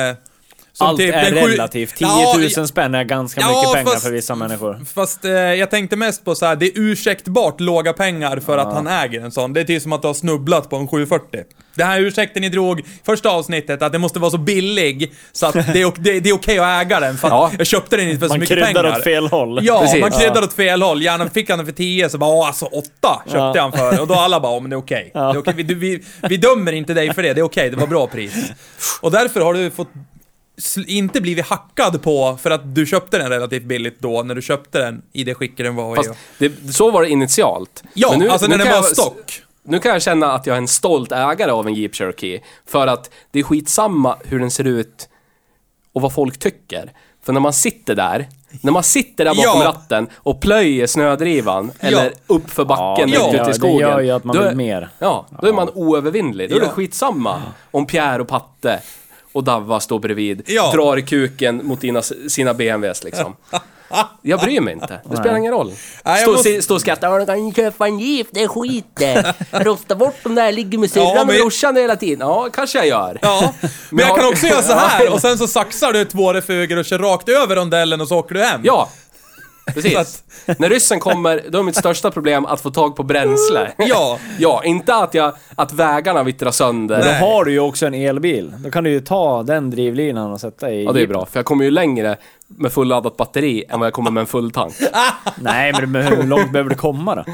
[0.80, 1.96] Allt typ är den relativt.
[1.96, 4.80] 10 Ja, 000 spänn är ganska Ja, mycket pengar fast- för vissa människor.
[4.94, 8.72] Fast eh, jag tänkte mest på så här, det är ursäktbart låga pengar för att
[8.74, 9.52] han äger en sån.
[9.52, 11.40] Det är typ som att du har snubblat på en 740.
[11.74, 15.52] Det här ursäkten ni drog första avsnittet, att det måste vara så billig så att
[15.54, 17.50] det är, det, det är okej att äga den för att Ja.
[17.58, 18.98] jag köpte den inte för så Man mycket kryddar pengar.
[18.98, 19.60] åt fel håll.
[19.62, 20.00] Ja, Precis.
[20.00, 21.02] man kryddar åt fel håll.
[21.02, 22.88] Gärna fick han den för 10 så bara åh, alltså 8
[23.24, 23.54] köpte Ja.
[23.60, 24.00] han för.
[24.00, 25.10] Och då alla bara, åh men det är okej.
[25.14, 25.30] Ja.
[25.34, 25.54] Är okej.
[25.56, 28.34] Vi, vi, vi dömer inte dig för det, det är okej, det var bra pris.
[29.00, 29.88] Och därför har du fått
[30.86, 34.78] inte blivit hackad på för att du köpte den relativt billigt då, när du köpte
[34.78, 35.96] den i det skicket den var i.
[35.96, 37.82] Fast det, så var det initialt.
[37.94, 39.42] Ja, Men nu- alltså nu när den kan var jag- stock.
[39.62, 42.40] Nu kan jag känna att jag är en stolt ägare av en Jeep Cherokee.
[42.66, 45.08] För att det är skitsamma hur den ser ut
[45.92, 46.92] och vad folk tycker.
[47.24, 48.28] För när man sitter där,
[48.62, 49.66] när man sitter där bakom Ja.
[49.68, 53.78] ratten och plöjer snödrivan eller uppför backen Ja, ute det i det skogen.
[53.88, 54.88] gör ju att man då är- vill mer.
[54.98, 56.50] Ja, då är man oövervinnlig.
[56.50, 56.72] Då är det Ja.
[56.72, 58.80] skitsamma om Pierre och Patte
[59.32, 60.72] och Davva står bredvid, Ja.
[60.74, 63.36] drar i kuken mot dina, sina BMWs liksom.
[64.22, 65.00] Jag bryr mig inte.
[65.10, 65.72] Det spelar ingen roll.
[66.22, 67.06] Stå, måste- stå och skratta.
[67.06, 69.34] "Ja, Du kan köpa en Jeep, det är skit det.
[69.50, 72.28] Rosta bort de där, ligger med syrran Ja, och men- brorsan hela tiden.
[72.28, 73.18] Ja, kanske jag gör.
[73.22, 73.54] Ja,
[73.90, 74.14] men jag Ja.
[74.22, 77.28] kan också göra så här och sen så saxar du två refuger och kör rakt
[77.28, 78.60] över rondellen och så åker du hem.
[78.64, 78.88] Ja,
[79.74, 79.96] precis.
[79.96, 83.72] Att- När ryssen kommer, då är mitt största problem att få tag på bränsle.
[83.76, 84.18] Ja.
[84.38, 87.02] Ja, inte att, jag, att vägarna vittrar sönder.
[87.04, 88.54] Då har du ju också en elbil.
[88.58, 90.84] Då kan du ju ta den drivlinan och sätta i...
[90.84, 91.26] Ja, det är bra.
[91.26, 94.50] För jag kommer ju längre med fulladdat batteri än vad jag kommer med en full
[94.50, 94.74] tank.
[95.36, 97.24] Nej, men hur långt behöver du komma då?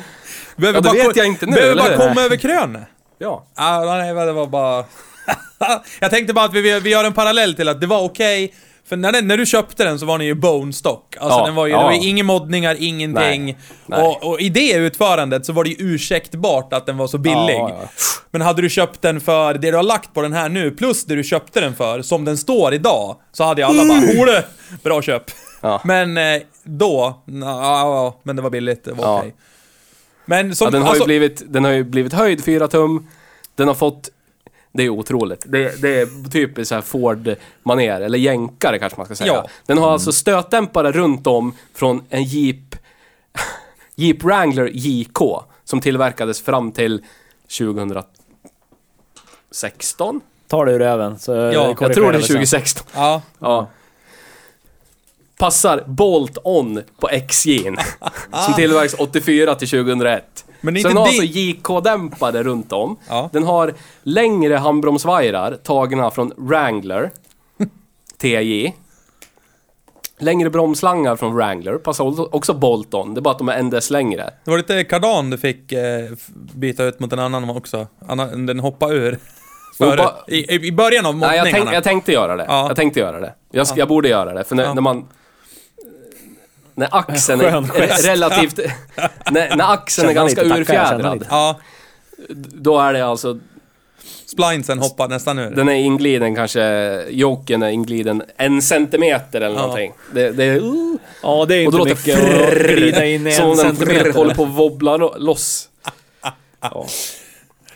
[0.56, 2.82] Behöver Ja, det bara vet jag inte nu, Behöver eller bara komma över krönet.
[3.18, 3.44] Ja.
[3.54, 4.84] Ah, nej, det var bara...
[6.00, 8.54] jag tänkte bara att vi, vi gör en parallell till att det var okej,
[8.88, 11.16] för när, den, när du köpte den så var den ju bone stock.
[11.20, 11.78] Alltså Ja, den var ju, ja.
[11.78, 13.44] det var ju inga moddningar, ingenting.
[13.44, 14.02] Nej, nej.
[14.02, 17.54] Och, och i det utförandet så var det ju ursäktbart att den var så billig.
[17.58, 17.80] Ja.
[18.30, 21.04] Men hade du köpt den för det du har lagt på den här nu, plus
[21.04, 24.44] det du köpte den för, som den står idag, så hade ju alla bara Ole,
[24.82, 25.22] bra köp.
[25.84, 29.18] Men eh, då, ja, men det var billigt, det var Ja.
[29.18, 29.34] okej.
[30.26, 33.06] Men som, den, har alltså, ju blivit, den har ju blivit höjd 4 tum.
[33.56, 34.08] Den har fått...
[34.76, 35.44] Det är otroligt.
[35.48, 39.32] Det, det är typiskt så här Ford-manér, eller jänkare kanske man ska säga.
[39.32, 39.48] Ja.
[39.66, 42.76] Den har alltså stötdämpare runt om från en Jeep...
[43.94, 45.18] Jeep Wrangler JK,
[45.64, 47.04] som tillverkades fram till
[47.58, 50.20] 2016?
[50.48, 52.86] Ta det ur röven, så jag Jag tror det är 2016.
[52.94, 53.68] ja, Ja.
[55.38, 57.80] Passar Bolt On på XJ'n.
[58.44, 60.44] som tillverkas 84 till 2001.
[60.64, 62.96] Men det är Så inte den har alltså JK-dämpare runt om.
[63.08, 63.30] Ja.
[63.32, 67.10] Den har längre handbromsvajrar tagna från Wrangler
[68.18, 68.72] TJ.
[70.18, 73.14] Längre bromslangar från Wrangler, passar också Bolt On.
[73.14, 74.30] Det är bara att de är en dess längre.
[74.44, 76.10] Det var lite kardan du fick eh,
[76.54, 77.86] byta ut mot en annan också.
[78.46, 79.18] Den hoppade ur.
[79.78, 82.44] Före, Hoppa- i, I början av Nej, jag, tänk, jag tänkte göra det.
[82.48, 82.66] Ja.
[82.68, 83.34] Jag tänkte göra det.
[83.50, 83.72] Jag, Ja.
[83.76, 85.06] jag borde göra det, för när, när man...
[86.74, 88.06] När axeln Skön är gest.
[88.08, 88.58] relativt...
[89.30, 91.26] när, när axeln är Känna ganska lite, urfjädrad, lite.
[91.30, 91.60] Ja,
[92.38, 93.38] då är det alltså...
[94.26, 95.50] splinesen hoppar nästan ur.
[95.50, 96.62] Den är ingliden kanske...
[97.10, 99.62] Joken är ingliden en centimeter eller Ja.
[99.62, 99.92] någonting.
[100.12, 100.56] Det, det är...
[100.56, 103.50] Uh, Ja, det är och inte då låter mycket att glida in i Som en
[103.50, 104.12] om den centimeter.
[104.12, 105.68] håller på att wobbla lo- loss.
[106.60, 106.86] Ja,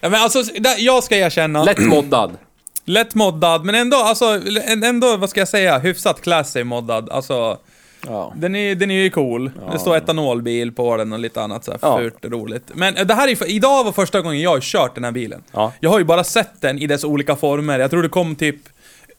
[0.00, 1.64] men alltså, där, jag ska erkänna.
[1.64, 2.36] Lätt moddad.
[2.84, 4.40] Lätt moddad, men ändå, alltså,
[4.84, 7.10] ändå, vad ska jag säga, hyfsat classy moddad.
[7.10, 7.58] Alltså,
[8.06, 8.32] Ja.
[8.36, 9.50] den är, den är ju cool.
[9.72, 11.98] Det står etanolbil på den och lite annat så här Ja.
[11.98, 12.70] fult roligt.
[12.74, 15.42] Men eh, det här är idag var första gången jag har kört den här bilen.
[15.52, 15.72] Ja.
[15.80, 17.78] Jag har ju bara sett den i dess olika former.
[17.78, 18.56] Jag tror det kom typ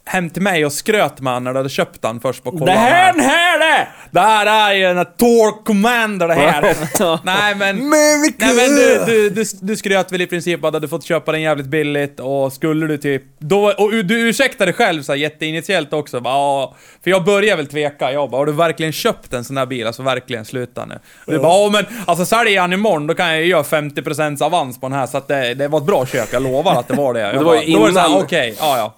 [0.09, 2.65] hem till mig och skröt med han när du hade köpt den först på kolla
[2.65, 3.87] Det här, den här det!
[4.11, 6.61] Det här är ju här Torque Commander det här.
[7.25, 7.89] nej men...
[7.89, 11.41] Nej men du, du, du, du skröt väl i princip att du fått köpa den
[11.41, 13.23] jävligt billigt och skulle du typ...
[13.39, 16.19] Då, och du ursäktade själv så här jätteinitiellt också.
[16.19, 18.11] Bara, "Ja." för jag började väl tveka.
[18.11, 19.87] Jag bara, har du verkligen köpt en sån här bil?
[19.87, 20.99] Alltså verkligen, sluta nu.
[21.25, 24.43] Och du bara, ja men alltså säljer han imorgon då kan jag ju göra 50%
[24.43, 26.33] avans på den här så att det, det var ett bra köp.
[26.33, 27.19] Jag lovar att det var det.
[27.29, 28.93] Jag det var ju bara, Då var det så här, innan- okej, ja ja.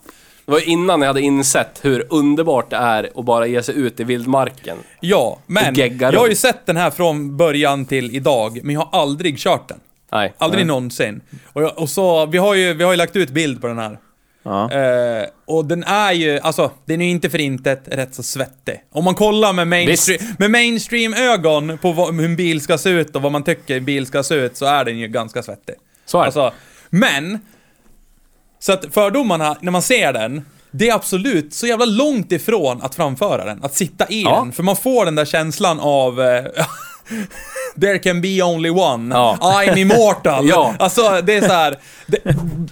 [0.45, 3.77] Det var ju innan jag hade insett hur underbart det är att bara ge sig
[3.77, 4.77] ut i vildmarken.
[4.99, 9.01] Ja, men jag har ju sett den här från början till idag, men jag har
[9.01, 9.79] aldrig kört den.
[10.11, 10.33] Nej.
[10.37, 11.21] Aldrig någonsin.
[11.53, 13.77] Och, jag, och så, vi har, ju, vi har ju lagt ut bild på den
[13.77, 13.97] här.
[14.43, 14.71] Ja.
[14.71, 18.81] Eh, och den är ju, alltså, den är ju inte för intet rätt så svettig.
[18.91, 23.15] Om man kollar med mainstream, med mainstream-ögon på vad, hur en bil ska se ut
[23.15, 25.75] och vad man tycker en bil ska se ut, så är den ju ganska svettig.
[26.05, 26.25] Så är det.
[26.25, 26.53] Alltså,
[26.89, 27.39] men,
[28.61, 32.95] så att fördomarna, när man ser den, det är absolut så jävla långt ifrån att
[32.95, 34.35] framföra den, att sitta i Ja.
[34.43, 34.51] den.
[34.51, 36.21] För man får den där känslan av...
[36.21, 36.43] eh,
[37.81, 39.15] There can be only one.
[39.15, 39.37] Ja.
[39.41, 40.45] I'm immortal.
[40.49, 40.75] Ja.
[40.79, 41.75] Alltså, det är så här.
[42.07, 42.17] Det,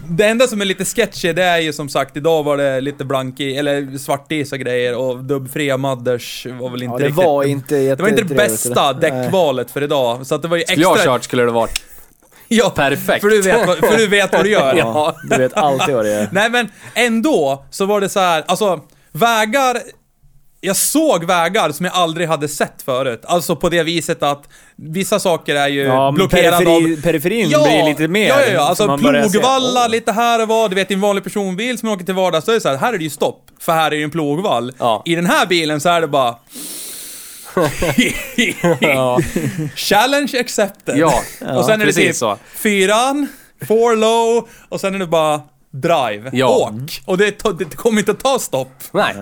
[0.10, 3.06] det enda som är lite sketchy, det är ju som sagt, idag var det lite
[3.06, 7.25] blank i, eller svartis och grejer och dubbfria modders var väl inte Ja, det riktigt...
[7.25, 10.63] var inte det var inte det bästa däckvalet för idag, så att det var ju
[10.63, 11.13] Skulle jag ha extra...
[11.13, 11.82] kört skulle det varit
[12.57, 13.21] Ja, perfekt.
[13.21, 14.73] för du vet, vad- för du vet vad du gör.
[14.77, 16.29] Ja, du vet alltid vad det är.
[16.31, 18.79] Nej men ändå så var det så här, alltså
[19.12, 19.77] vägar
[20.62, 23.21] jag såg vägar som jag aldrig hade sett förut.
[23.25, 24.43] Alltså på det viset att
[24.75, 27.01] vissa saker är ju Ja, men blockerade periferi, av...
[27.01, 28.27] periferin blir lite mer.
[28.27, 28.59] Ja, ja, ja.
[28.59, 29.89] så Alltså man börjar se, plogvallar åh.
[29.91, 30.69] lite här och var.
[30.69, 32.77] Du vet, i en vanlig personbil som åker till vardags, så är det så här,
[32.77, 33.45] här är det ju stopp.
[33.59, 34.71] För här är det en plogvall.
[34.77, 35.01] Ja.
[35.05, 36.35] I den här bilen så är det bara...
[38.80, 39.19] Ja.
[39.76, 40.98] Challenge accepted.
[40.98, 41.13] Ja,
[41.58, 42.38] och sen är det typ så.
[42.56, 43.28] fyran,
[43.67, 45.41] four low, och sen är det bara
[45.72, 46.30] drive.
[46.34, 46.48] Ja.
[46.58, 47.02] Åk.
[47.06, 48.74] Och det, det kommer inte att ta stopp.
[48.91, 49.15] Nej.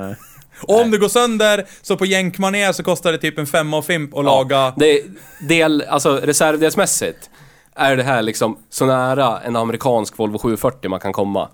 [0.61, 3.85] Och om det går sönder, så på jänkmanér så kostar det typ en femma och
[3.85, 4.73] fimp att laga.
[4.77, 5.01] Det är
[5.47, 7.29] del, alltså reservdelsmässigt
[7.75, 11.49] är det här liksom så nära en amerikansk Volvo 740 man kan komma.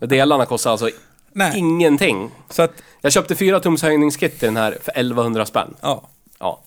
[0.00, 0.88] Delarna kostar alltså
[1.32, 1.52] Nej.
[1.58, 2.30] ingenting.
[2.50, 5.74] Så att, Jag köpte 4 tums höjningskit i den här för 1100 spänn.
[5.80, 6.08] ja.
[6.44, 6.60] Ja.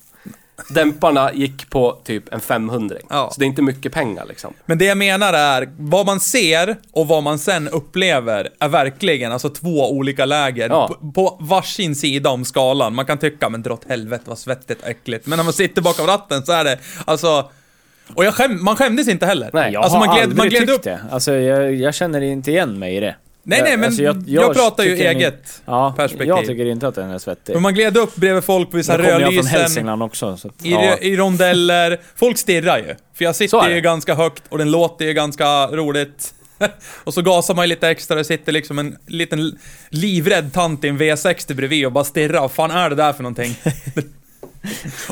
[0.69, 3.29] Dämparna gick på typ en 500 Ja.
[3.33, 4.53] Så det är inte mycket pengar liksom.
[4.65, 9.31] Men det jag menar är, vad man ser och vad man sen upplever är verkligen
[9.31, 10.69] alltså två olika läger.
[10.69, 10.87] Ja.
[10.87, 12.95] På, på varsin sida om skalan.
[12.95, 15.27] Man kan tycka, men dra åt helvete vad svettigt och äckligt.
[15.27, 17.49] Men när man sitter bakom ratten så är det, alltså...
[18.13, 19.49] Och jag skäm, man skämdes inte heller.
[19.53, 20.83] Nej, Jag alltså har man gled, aldrig man gled tyckt upp...
[20.83, 20.99] det.
[21.11, 23.15] Alltså jag, jag känner inte igen mig i det.
[23.49, 26.27] Nej, nej, men Alltså, jag, pratar ju eget Ja, perspektiv.
[26.27, 27.53] jag tycker inte att den är svettig.
[27.53, 29.59] Men man gled upp bredvid folk på vissa kommer jag från rödlysen.
[29.59, 30.97] Hälsingland också, så att, I, ja.
[30.97, 31.99] I rondeller.
[32.15, 32.95] Folk stirrar ju.
[33.13, 36.33] För jag sitter ju ganska högt och den låter ju ganska roligt.
[37.03, 40.87] och så gasar man ju lite extra, det sitter liksom en liten livrädd tant i
[40.87, 42.41] en V60 bredvid och bara stirrar.
[42.41, 43.55] Vad fan är det där för någonting?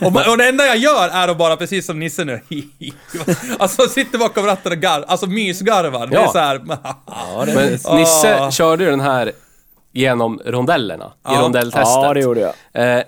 [0.01, 2.41] och, man, och det enda jag gör är att bara, precis som Nisse nu,
[3.59, 6.07] alltså sitter bakom ratten och garv, alltså mysgarvar.
[6.07, 6.31] Det är Ja.
[6.31, 6.61] så här.
[7.07, 9.31] Ja, det Men Nisse körde ju den här
[9.91, 11.41] genom rondellerna, i Ja.
[11.41, 11.87] rondelltestet.
[11.87, 12.39] Ja, det gjorde
[12.73, 12.97] jag.
[12.97, 13.03] Eh,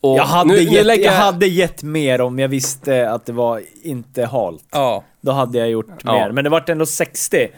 [0.00, 3.26] och Jag hade, nu, nu gett, lägger jag hade gett mer om jag visste att
[3.26, 4.64] det var inte halt.
[4.72, 5.04] ja.
[5.20, 6.12] Då hade jag gjort Ja.
[6.12, 6.30] mer.
[6.32, 7.48] Men det vart ändå 60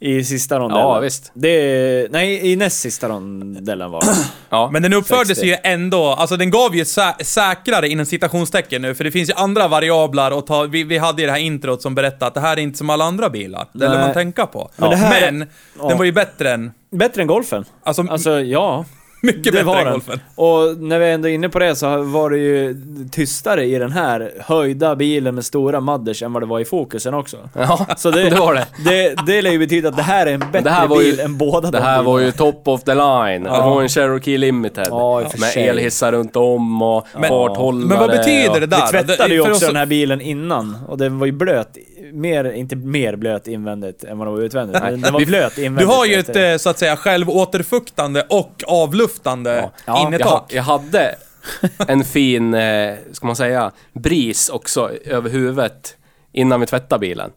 [0.00, 0.86] i sista rondellen.
[0.86, 1.30] Ja, visst.
[1.34, 4.14] Det, nej, i näst sista rondellen var det.
[4.50, 4.70] Ja.
[4.72, 5.46] Men den uppfördes 60.
[5.46, 9.34] ju ändå, alltså den gav ju sä säkrare inom citationstecken nu, för det finns ju
[9.34, 12.40] andra variabler att ta, vi, vi hade ju det här introt som berättade att det
[12.40, 13.66] här är inte som alla andra bilar.
[13.72, 14.70] Det lär man tänka på.
[14.76, 15.88] Men Men, ja.
[15.88, 17.64] den var ju bättre än, Bättre än golfen.
[17.82, 18.84] alltså, Alltså, ja.
[19.24, 19.92] Mycket det bättre var än den.
[19.92, 20.20] golfen.
[20.34, 22.76] Och när vi ändå är inne på det så var det ju
[23.12, 27.14] tystare i den här höjda bilen med stora mudders än vad det var i fokusen
[27.14, 27.36] också.
[27.54, 28.66] Ja, Så det, det var det.
[28.84, 31.10] Det, det lär ju betyda att det här är en bättre det här var ju-
[31.10, 33.42] bil än båda Det de här var ju top of the line.
[33.42, 33.70] Det Ja.
[33.70, 34.86] var en Cherokee Limited.
[34.90, 35.68] Ja, med sig.
[35.68, 37.88] elhissar runt om och Men- farthållare.
[37.88, 38.82] Men vad betyder det där?
[38.92, 41.76] Vi tvättade ju också den här bilen innan och den var ju blöt.
[42.14, 44.82] Mer, inte mer blöt invändigt än vad den var utvändigt.
[44.82, 45.94] Men den var blöt Du invändigt.
[45.96, 46.50] har ju ett, det.
[46.52, 50.28] eh, så att säga, självåterfuktande och avluftande Ja, Jag, innertak.
[50.28, 51.14] ha- jag hade
[51.88, 55.96] en fin, eh, ska man säga, bris också över huvudet
[56.34, 57.30] innan vi tvättade bilen.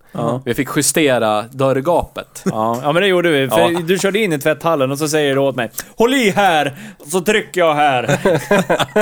[0.46, 2.42] Vi fick justera dörrgapet.
[2.46, 3.50] Ja, ja men det gjorde vi.
[3.50, 3.80] För Ja.
[3.80, 6.76] Du körde in i tvätthallen och så säger du åt mig Håll i här!
[7.00, 8.20] Och så trycker jag här.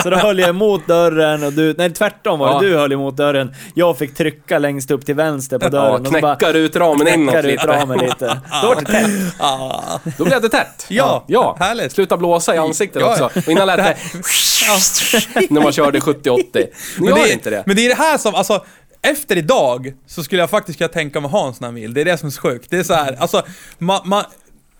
[0.03, 1.75] så då höll jag emot dörren och du...
[1.77, 2.53] Nej tvärtom var det.
[2.53, 2.71] Ja.
[2.71, 3.53] Du höll emot dörren.
[3.73, 5.91] Jag fick trycka längst upp till vänster på dörren.
[5.91, 7.67] Ja, och så bara knäcka rutramen inåt knäcka ut lite.
[7.67, 8.41] ramen lite.
[8.61, 9.11] Då var det tätt.
[9.39, 9.99] Ah.
[10.17, 10.85] Då blev det tätt.
[10.89, 11.55] Ja, ja.
[11.59, 11.91] härligt.
[11.91, 13.11] Sluta blåsa i ansiktet Ja.
[13.11, 13.39] också.
[13.39, 13.95] Och innan lät det
[15.49, 16.37] när man körde 70-80.
[16.53, 17.63] Nu Men gör det, inte det.
[17.65, 18.63] Men det är det här som, alltså,
[19.05, 21.93] efter idag så skulle jag faktiskt kunna tänka mig ha en sån här bil.
[21.93, 22.69] Det är det som är så sjukt.
[22.69, 23.43] Det är så här, alltså,
[23.77, 24.23] man, man,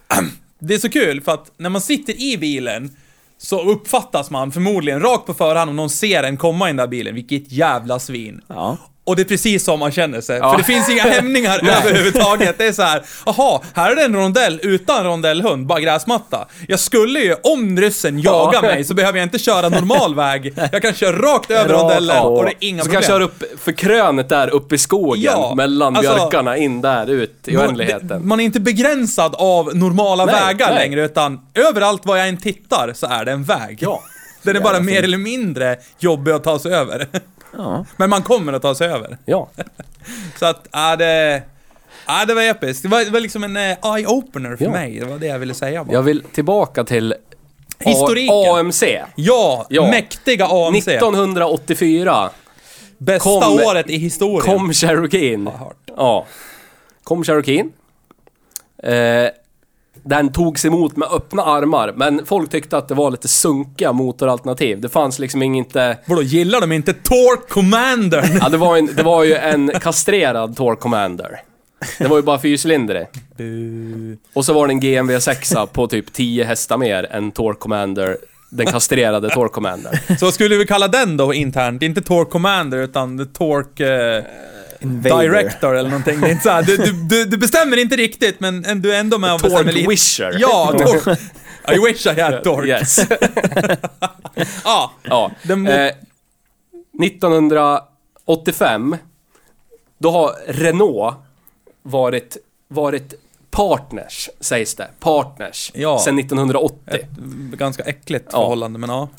[0.60, 2.96] det är så kul för att när man sitter i bilen
[3.38, 6.88] så uppfattas man förmodligen rakt på förhand om någon ser en komma i den där
[6.88, 8.42] bilen, vilket jävla svin.
[8.48, 8.78] Ja.
[9.08, 10.38] Och det är precis så man känner sig.
[10.38, 10.52] Ja.
[10.52, 12.58] För det finns inga hämningar överhuvudtaget.
[12.58, 16.48] Det är så här, jaha, här är det en rondell utan rondellhund, bara gräsmatta.
[16.68, 18.62] Jag skulle ju, om ryssen jagar Ja.
[18.62, 20.54] mig, så behöver jag inte köra normal väg.
[20.72, 22.28] Jag kan köra rakt över Rakt rondellen på.
[22.28, 23.22] och det är inga Så kan problem.
[23.22, 27.10] jag köra upp för krönet där uppe i skogen, Ja, mellan alltså- björkarna, in där,
[27.10, 28.28] ut i Man- oändligheten.
[28.28, 30.76] Man är inte begränsad av normala Nej, vägar nej.
[30.80, 33.78] längre, utan överallt var jag än tittar så är det en väg.
[33.82, 34.02] Ja.
[34.44, 37.08] Den är bara mer eller mindre jobbig att ta sig över.
[37.58, 37.86] Ja.
[37.98, 39.18] Men man kommer att ta sig över.
[39.26, 39.50] Ja.
[40.40, 41.44] Så att, ja det...
[42.08, 42.84] Ja, det var episkt.
[42.84, 44.72] Det var, det var liksom en eh, eye-opener för Ja.
[44.72, 45.00] mig.
[45.00, 45.94] Det var det jag ville säga bara.
[45.94, 47.16] Jag vill tillbaka till A-
[47.80, 48.56] Historiken.
[48.60, 48.84] AMC.
[49.16, 49.88] Ja, Ja.
[49.88, 50.88] mäktiga AMC.
[50.88, 52.30] 1984
[52.98, 54.42] Bästa kom- året i historien.
[54.58, 55.50] kom Cherokeen.
[55.98, 56.26] Ja.
[57.04, 57.72] Kom Cherokeen.
[58.84, 59.28] Eh,
[60.06, 64.82] den togs emot med öppna armar, men folk tyckte att det var lite sunkiga motoralternativ.
[64.82, 65.98] Det fanns liksom inte...
[66.06, 68.26] Vadå, gillar de inte Torque Commander?
[68.42, 71.42] Ja, det var, en, det var ju en kastrerad Torque Commander.
[71.98, 73.08] Det var ju bara fyrcylindrig.
[74.34, 78.18] Och så var det en GMV 6 på typ 10 hästar mer än Torque Commander,
[78.50, 80.00] den kastrerade Torque Commander.
[80.20, 81.82] Så skulle vi kalla den då internt?
[81.82, 84.18] Inte Torque Commander, utan Torque...
[84.18, 84.24] Eh,
[84.80, 85.22] Invader.
[85.30, 86.22] Director eller någonting.
[86.22, 89.18] Det är inte så här, du, du, du, bestämmer inte riktigt, men du är ändå
[89.18, 89.90] med och bestämmer Torque lite.
[89.90, 90.38] Wisher.
[90.40, 91.18] Ja, Torque.
[91.76, 92.68] I wish I had Torque.
[92.68, 93.00] Yes.
[94.64, 94.92] Ja.
[95.04, 95.32] Ja.
[95.44, 95.92] Den Eh,
[97.04, 98.98] 1985,
[99.98, 101.16] då har Renault
[101.84, 103.14] varit, varit
[103.52, 104.88] partners, sägs det.
[105.00, 105.72] Partners.
[105.74, 106.00] Ja.
[106.00, 106.78] Sen 1980.
[106.86, 107.10] Ett
[107.58, 108.38] ganska äckligt Ja.
[108.40, 109.10] förhållande, men ja.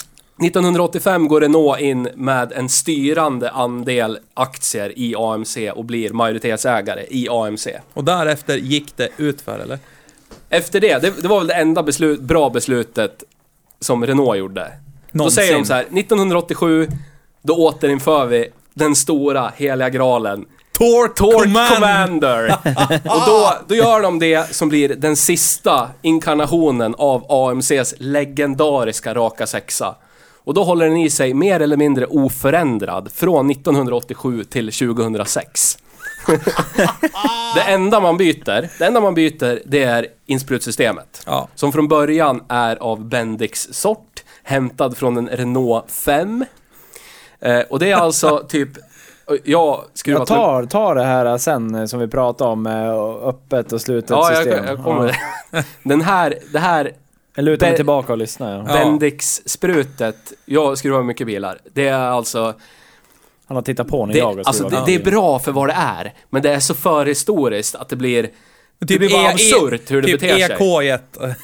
[0.42, 7.29] 1985 går Renault in med en styrande andel aktier i AMC och blir majoritetsägare i
[7.31, 7.66] AMC.
[7.94, 9.79] Och därefter gick det utför, eller?
[10.49, 13.25] Efter det, det, det var väl det enda beslut, bra beslutet
[13.81, 14.72] som Renault gjorde.
[15.12, 15.35] Då Någonsin.
[15.35, 16.88] säger de så här, 1987,
[17.42, 20.44] då återinför vi den stora heliga graalen.
[20.79, 21.75] Torque, Torque Command.
[21.75, 22.57] Commander!
[23.05, 29.46] och då, då gör de det som blir den sista inkarnationen av AMCs legendariska raka
[29.46, 29.94] sexa.
[30.46, 35.78] Och då håller den i sig mer eller mindre oförändrad från 1987 till 2006.
[37.54, 41.22] det enda man byter, det enda man byter, det är insprutsystemet.
[41.26, 41.48] Ja.
[41.54, 46.44] Som från början är av Bendix sort, hämtad från en Renault 5.
[47.40, 48.68] Eh, och det är alltså typ,
[49.44, 53.80] jag Jag tar, tar det här sen eh, som vi pratade om, eh, öppet och
[53.80, 54.64] slutet Ja, jag, system.
[54.64, 55.16] jag kommer.
[55.82, 56.92] Den här, det här
[57.37, 58.57] Jag lutar mig Be- tillbaka och lyssnar.
[58.57, 58.62] Ja.
[58.72, 61.59] Bendix-sprutet, jag skruvar mycket bilar.
[61.75, 62.55] Det är alltså,
[63.49, 65.38] Han har tittat på när det, jag har alltså skruvat det, av det är bra
[65.38, 68.22] för vad det är, men det är så förhistoriskt att det blir,
[68.79, 70.57] det Typ blir bara E- absurt hur det typ beter sig.
[70.57, 71.35] EK1.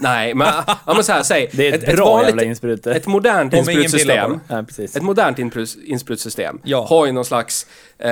[0.00, 1.50] Nej, men, ja, men så här, säg.
[1.52, 2.94] Det är ett, ett, bra vanligt, jävla insprute.
[2.94, 4.96] ett modernt Om ingen pillar på insprutsystem, Ja, precis.
[4.96, 6.86] ett modernt inspruts- insprutsystem Ja.
[6.90, 7.66] har ju någon slags,
[7.98, 8.10] eh,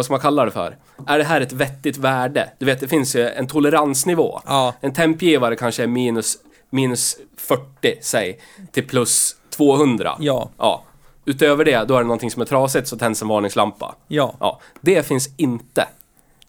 [0.00, 0.76] vad ska man kalla det för?
[1.06, 2.50] Är det här ett vettigt värde?
[2.58, 4.40] Du vet, det finns ju en toleransnivå.
[4.46, 4.74] Ja.
[4.80, 6.38] En tempgivare kanske är minus,
[6.70, 8.40] minus 40, säg,
[8.72, 10.16] till plus 200.
[10.20, 10.50] Ja.
[10.58, 10.84] ja.
[11.24, 13.94] Utöver det, då är det någonting som är trasigt så tänds en varningslampa.
[14.08, 14.34] Ja.
[14.40, 14.60] Ja.
[14.80, 15.86] Det finns inte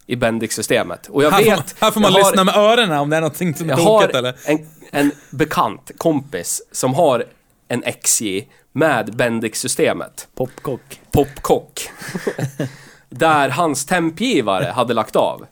[0.07, 1.07] i Bendix-systemet.
[1.07, 1.57] Och jag Här får, vet...
[1.57, 3.75] man, här får man jag har- lyssna med öronen om det är någonting som är
[3.75, 4.35] tokigt eller?
[4.45, 7.25] en, en bekant kompis som har
[7.67, 10.27] en XJ med Bendix-systemet.
[10.35, 10.81] Popcock.
[11.11, 11.81] Popcock.
[13.12, 15.45] där hans tempgivare hade lagt av.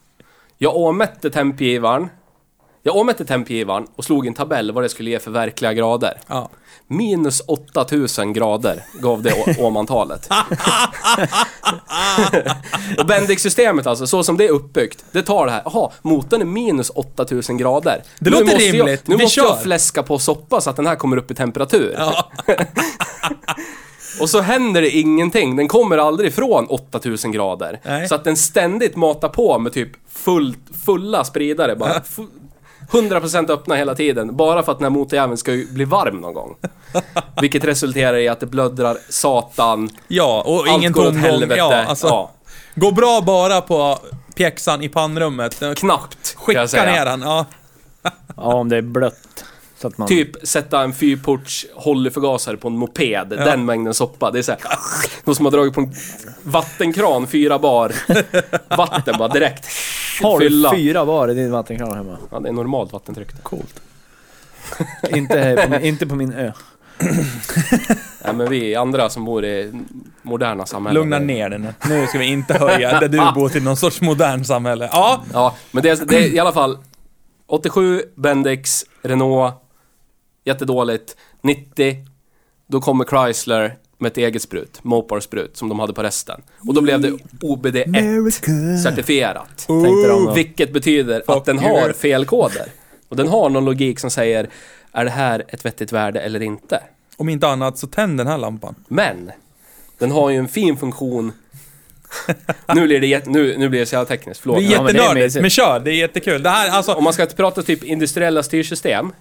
[0.58, 2.10] Jag åmätte tempgivaren.
[2.84, 6.22] Jag åmätte tempgivaren och slog en tabell vad det skulle ge för verkliga grader.
[6.28, 6.50] Ja.
[6.88, 10.30] Minus 8000 grader gav det Åmantalet.
[12.98, 16.46] och Bendix-systemet alltså, så som det är uppbyggt, det tar det här, jaha, motorn är
[16.46, 18.04] minus 8000 grader.
[18.20, 19.02] Det Nu låter måste rimligt.
[19.06, 19.48] Jag, nu Vi måste kör.
[19.48, 21.96] jag fläska på soppa så att den här kommer upp i temperatur.
[21.98, 22.32] Ja.
[24.22, 25.56] Och så händer det ingenting.
[25.56, 27.80] Den kommer aldrig ifrån 8000 grader.
[27.84, 28.08] Nej.
[28.08, 31.76] Så att den ständigt matar på med typ full, fulla spridare.
[31.76, 32.28] Bara fu-
[32.92, 34.36] 100% öppna hela tiden.
[34.36, 36.56] Bara för att den här motorjäveln ska ju bli varm någon gång.
[37.42, 39.90] Vilket resulterar i att det blöddrar satan.
[40.08, 41.56] ja, och Allt ingen går åt helvete.
[41.58, 42.32] Ja, alltså, ja.
[42.76, 43.98] Går bra bara på
[44.36, 45.64] pjäxan i pannrummet.
[45.76, 47.46] Knappt, Skicka ner den, ja.
[48.38, 49.46] Ja, om det är blött.
[49.82, 50.08] Så att man...
[50.08, 54.32] Typ sätta en fyrports Hollyförgasare på en moped, den mängden soppa.
[54.32, 54.62] Det är såhär,
[55.24, 55.94] någon som har dragit på en
[56.44, 57.92] vattenkran, fyra bar
[58.78, 59.66] vatten bara direkt.
[60.22, 60.72] Har du fylla.
[60.76, 62.18] fyra bar i din vattenkran hemma?
[62.32, 63.44] Ja, det är normalt vattentryck.
[63.44, 63.82] Coolt.
[65.10, 66.52] inte, här på, min- inte på min ö.
[68.26, 69.74] Nej, men vi andra som bor i
[70.22, 71.02] moderna samhällen.
[71.02, 71.74] Lugna ner dig nu.
[71.90, 74.90] Nu ska vi inte höja där du bor till någon sorts modern samhälle.
[74.92, 76.78] Ja, Ja, men det är, det är i alla fall
[77.48, 79.54] 87, Bendix, Renault,
[80.50, 81.16] jättedåligt.
[81.42, 81.98] 90,
[82.68, 86.42] då kommer Chrysler med ett eget sprut, Mopar-sprut, som de hade på resten.
[86.68, 89.68] Och då blev det OBD1-certifierat.
[89.68, 90.34] Tänkte de då.
[90.34, 92.66] Vilket betyder att den har felkoder.
[93.10, 94.50] Och den har någon logik som säger,
[94.92, 96.80] är det här ett vettigt värde eller inte?
[97.20, 98.76] om inte annat så tänd den här lampan.
[98.88, 99.32] Men,
[99.98, 101.32] den har ju en fin funktion.
[102.76, 104.58] nu blir det, jätte- nu, nu blir det så jävla tekniskt, förlåt.
[104.58, 105.42] Det är Ja, men det är jättenördigt, mysigt.
[105.42, 105.80] men kör.
[105.80, 106.44] Det är jättekul.
[106.44, 106.94] Det här, alltså...
[106.94, 109.12] Om man ska prata typ industriella styrsystem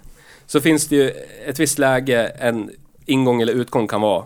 [0.49, 1.11] så finns det ju
[1.47, 2.71] ett visst läge en
[3.07, 4.25] ingång eller utgång kan vara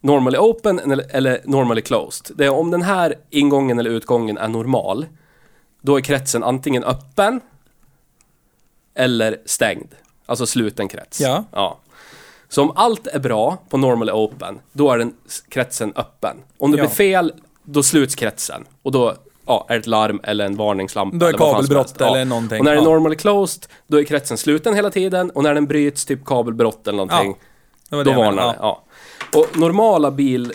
[0.00, 0.78] normally open
[1.10, 2.36] eller, normally closed.
[2.36, 5.06] Det är om den här ingången eller utgången är normal,
[5.80, 7.40] då är kretsen antingen öppen
[8.94, 9.94] eller stängd.
[10.26, 11.20] Alltså sluten krets.
[11.20, 11.44] Ja.
[11.52, 11.78] ja.
[12.48, 15.14] Så om allt är bra på normally open, då är den
[15.48, 16.36] kretsen öppen.
[16.58, 16.84] Om det Ja.
[16.84, 17.32] blir fel,
[17.64, 18.64] då sluts kretsen.
[18.82, 19.14] Och då
[19.46, 21.16] ja, är det ett larm eller en varningslampa.
[21.16, 22.00] Då är eller kabelbrott helst.
[22.00, 22.58] eller någonting.
[22.58, 22.88] Och när det är Ja.
[22.90, 25.30] normally closed, då är kretsen sluten hela tiden.
[25.30, 27.36] Och när den bryts, typ kabelbrott eller någonting,
[27.90, 28.56] Det var då det jag varnar det.
[28.60, 28.82] Ja.
[29.34, 30.52] Och normala bil...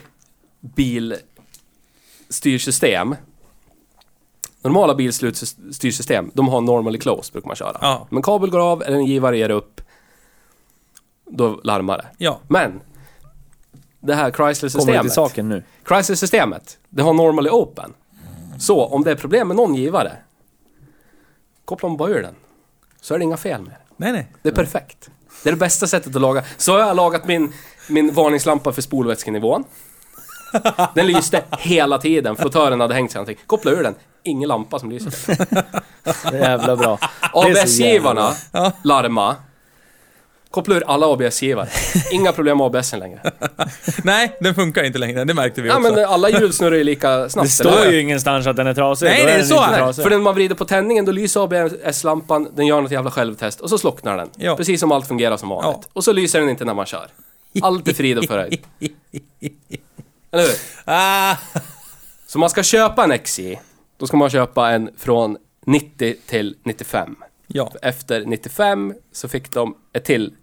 [0.60, 3.16] bilstyrsystem
[4.62, 7.78] Normala bilstyrsystem, de har normally closed brukar man köra.
[7.82, 8.08] Ja.
[8.10, 9.82] Men kabel går av eller en givare ger upp,
[11.26, 12.08] då larmar det.
[12.18, 12.40] Ja.
[12.48, 12.82] Men,
[14.00, 15.64] det här Kommer det till Chrysler-systemet, saken nu?
[15.88, 17.94] Chrysler-systemet, det har normally open.
[18.60, 20.12] Så om det är problem med någon givare,
[21.66, 22.36] kopplar man bara ur den.
[23.02, 23.78] Så är det inga fel med det.
[23.98, 24.28] Nej, nej.
[24.42, 25.10] Det är perfekt.
[25.44, 26.44] Det är det bästa sättet att laga.
[26.58, 27.54] Så har jag lagat min,
[27.90, 29.64] min varningslampa för spolvätskenivån.
[30.96, 32.36] Den lyste hela tiden.
[32.36, 33.44] Flottören hade hängt sig någonting.
[33.48, 33.96] Koppla ur den.
[34.24, 35.38] Ingen lampa som lyser.
[36.32, 37.00] Det är jävla bra.
[37.34, 38.72] ABS-givarna Ja.
[38.84, 39.36] larma.
[40.58, 41.68] Koppla ur alla ABS-givare.
[42.12, 43.22] Inga problem med ABSen längre.
[44.04, 45.24] Nej, den funkar inte längre.
[45.26, 45.92] Det märkte vi Ja också.
[45.94, 47.48] men alla hjul snurrar ju lika snabbt.
[47.48, 49.06] Det står ju ingenstans att den är trasig.
[49.06, 49.78] Nej, nej, den så är det.
[49.78, 50.04] trasig.
[50.04, 53.70] För när man vrider på tändningen, då lyser ABS-lampan, den gör något jävla självtest och
[53.70, 54.30] så slocknar den.
[54.36, 54.56] Ja.
[54.58, 55.80] Precis som allt fungerar som vanligt.
[55.84, 55.90] Ja.
[55.94, 57.08] Och så lyser den inte när man kör.
[57.62, 58.58] Allt är frid och fröjd.
[60.32, 60.54] Eller hur?
[60.86, 61.36] Ah,
[62.28, 63.56] Så man ska köpa en XJ,
[64.00, 67.16] då ska man köpa en från 90 till 95.
[67.48, 67.72] ja.
[67.82, 70.34] Efter 95 så fick de ett till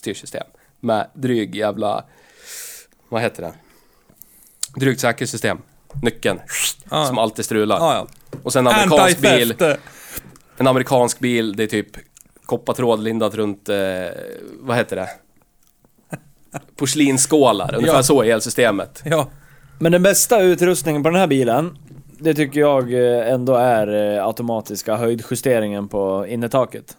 [0.00, 0.46] styrsystem
[0.80, 2.04] med dryg jävla...
[3.08, 3.52] Vad heter det?
[4.76, 5.58] Drygt säkerhetssystem.
[6.02, 6.40] Nyckeln.
[6.90, 7.06] Ja.
[7.06, 7.76] Som alltid strular.
[7.76, 8.06] Ja, ja.
[8.42, 9.54] Och sen en amerikansk bil.
[10.56, 11.86] En amerikansk bil, det är typ
[12.46, 13.76] koppartråd lindat runt, eh,
[14.60, 15.08] vad heter det?
[16.76, 18.02] Porslinsskålar, ungefär Ja.
[18.02, 19.02] så är elsystemet.
[19.04, 19.28] Ja.
[19.78, 21.78] Men den bästa utrustningen på den här bilen,
[22.18, 26.96] det tycker jag eh, ändå är eh, automatiska höjdjusteringen på innertaket.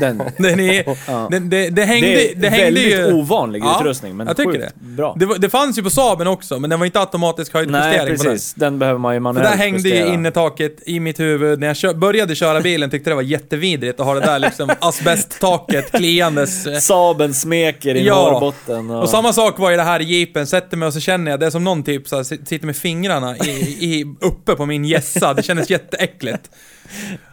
[0.00, 0.22] Den.
[0.38, 1.28] Den är, Ja.
[1.30, 3.12] den, det, det hängde, det är det hängde väldigt ju...
[3.12, 4.84] ovanlig Ja, utrustning, men jag tycker sjukt det.
[4.84, 5.16] bra.
[5.18, 8.16] Det, det fanns ju på Saaben också, men den var inte automatisk Nej, höjdjustering den.
[8.24, 8.54] precis.
[8.54, 10.14] Den behöver man ju För manuellt där hängde ju justera.
[10.14, 11.60] innertaket i mitt huvud.
[11.60, 14.70] När jag kö- började köra bilen tyckte det var jättevidrigt att ha det där liksom
[14.80, 16.84] asbesttaket kliandes.
[16.86, 18.14] Saben smeker i Ja.
[18.30, 18.90] Norrbotten.
[18.90, 21.30] Och, Och samma sak var ju det här i jeepen, sätter mig och så känner
[21.30, 24.54] jag, det är som någon typ så här, sit- sitter med fingrarna i, i, uppe
[24.54, 26.50] på min gässa, det kändes jätteäckligt.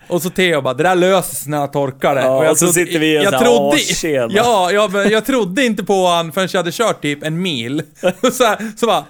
[0.08, 2.22] Och så Theo bara, det där löser sig när jag torkar det.
[2.22, 4.32] Ja, jag och så sitter vi i en jag trodde, asked.
[4.32, 7.84] Ja, jag, jag trodde inte på han förrän jag hade kört typ en mil.
[8.22, 9.06] Och så, här, så bara...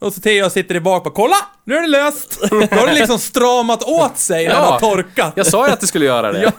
[0.00, 1.36] Och så Theo sitter i bak och bara, kolla!
[1.64, 2.38] Nu är det löst!
[2.50, 4.64] Då har det liksom stramat åt sig när det Ja.
[4.64, 5.32] har torkat.
[5.36, 6.42] Jag sa ju att det skulle göra det.
[6.42, 6.50] Ja.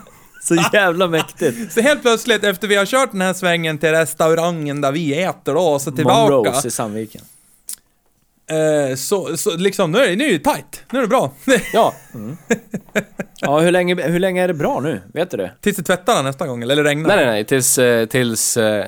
[0.43, 1.73] Så jävla mäktigt.
[1.73, 5.53] Så helt plötsligt efter vi har kört den här svängen till restaurangen där vi äter
[5.53, 6.19] då, och så tillbaka.
[6.36, 7.21] Monrose i Sandviken.
[8.52, 10.84] Eh, så, så liksom, nu är det, nu är det tight.
[10.91, 11.34] Nu är det bra.
[11.74, 11.93] Ja,
[13.41, 15.02] Ja, hur länge, hur länge är det bra nu?
[15.14, 15.52] Vet du det?
[15.62, 17.08] Tills det tvättar nästa gång, eller regnar.
[17.08, 18.86] nej nej nej, tills, eh, tills eh,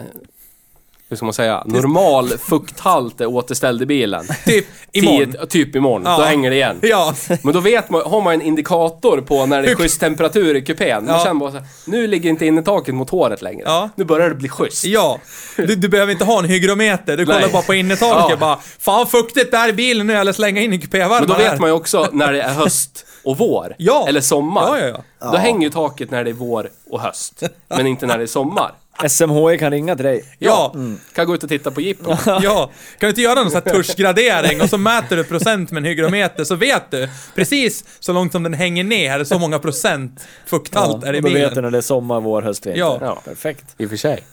[1.10, 4.26] hur ska man säga, normal fukthalt är återställd i bilen.
[4.46, 5.32] Typ imorgon.
[5.32, 6.18] Tio, typ imorgon, Ja.
[6.18, 6.80] då hänger det igen.
[6.82, 7.14] Ja.
[7.44, 10.62] Men då vet man, har man en indikator på när det är schysst temperatur i
[10.62, 11.06] kupén.
[11.06, 11.24] Man Ja.
[11.24, 13.64] känner bara så här, nu ligger inte innertaket mot håret längre.
[13.66, 13.90] Ja.
[13.96, 14.86] Nu börjar det bli schysst.
[14.86, 15.20] Ja.
[15.58, 17.50] Du, du behöver inte ha en hygrometer, du kollar Nej.
[17.52, 18.38] bara på innertaket Ja.
[18.38, 21.44] bara Fan fuktigt det är i bilen nu, eller slänga in i kupévarmen Men då
[21.44, 23.76] här." vet man ju också när det är höst och vår.
[23.78, 24.06] Ja.
[24.08, 24.64] Eller sommar.
[24.78, 25.32] Ja, ja, ja.
[25.32, 27.44] Då hänger ju taket när det är vår och höst.
[27.68, 28.72] Men inte när det är sommar.
[29.08, 30.24] SMHI kan ringa till dig.
[30.40, 30.76] Ja,
[31.14, 32.18] Kan gå ut och titta på jippon.
[32.26, 32.66] ja.
[32.66, 35.86] Kan du inte göra någon sån här tuschgradering och så mäter du procent med en
[35.86, 41.04] hygrometer så vet du precis så långt som den hänger ner, så många procent fukthalt
[41.04, 41.64] är i och då vet du bilen.
[41.64, 42.80] när det är sommar, vår, höst, vinter.
[42.80, 42.98] Ja.
[43.02, 43.22] Ja.
[43.26, 43.66] Perfekt.
[43.78, 44.24] I och för sig.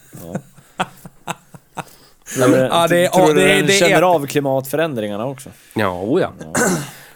[2.37, 4.25] Nej, men, Ja, det är- tror ja, du det är- den det är- känner av
[4.27, 5.49] klimatförändringarna också?
[5.73, 6.31] Ja, oh ja.
[6.39, 6.53] Men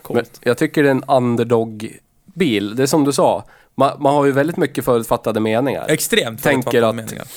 [0.01, 0.39] Coolt.
[0.43, 2.75] jag tycker det är en underdog-bil.
[2.75, 3.43] Det är som du sa.
[3.75, 5.85] Man, man har ju väldigt mycket förutfattade meningar.
[5.89, 7.27] Extremt Tänker att- meningar.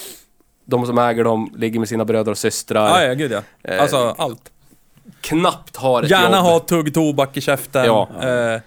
[0.65, 2.89] De som äger dem ligger med sina bröder och systrar.
[2.89, 3.43] Ja, ja, gud ja.
[3.63, 4.51] Eh, Alltså, allt.
[5.21, 6.47] Knappt har ett Gärna jobb.
[6.47, 7.85] ha tugg tobak i käften.
[7.85, 8.09] Ja.
[8.23, 8.61] Eh,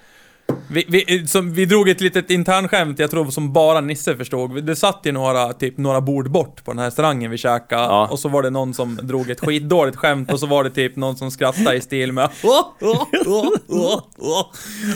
[0.70, 4.64] vi, vi, som, vi drog ett litet internskämt, jag tror som bara Nisse förstod.
[4.64, 7.84] Det satt ju några, typ några bord bort på den här restaurangen vi käkade.
[7.84, 8.08] Ja.
[8.12, 10.95] Och så var det någon som drog ett skitdåligt skämt och så var det typ
[10.95, 12.30] någon som skrattade i stil med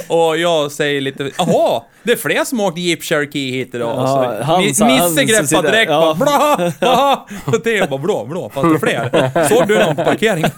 [0.08, 3.96] Och jag säger lite, jaha, det är fler som åkt Jeep Cherokee hit idag.
[3.98, 6.16] Ja, så, han Nisse greppade direkt ja.
[6.20, 7.28] bara bla, bla.
[7.46, 9.50] Och det bara blå, blå, fast det är fler.
[9.50, 10.50] Såg du någon på parkeringen?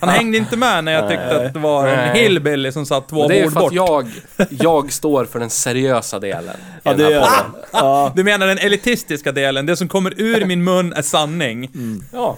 [0.00, 3.28] Han hängde inte med när jag tyckte att det var en hillbilly som satt två
[3.28, 3.72] bord bort.
[3.88, 4.10] Jag,
[4.50, 6.54] jag står för den seriösa delen.
[6.54, 7.68] i Ja, den det här gör det.
[7.72, 8.12] Ja.
[8.16, 11.64] Du menar den elitistiska delen, det som kommer ur min mun är sanning.
[11.74, 12.04] Mm.
[12.12, 12.36] Ja.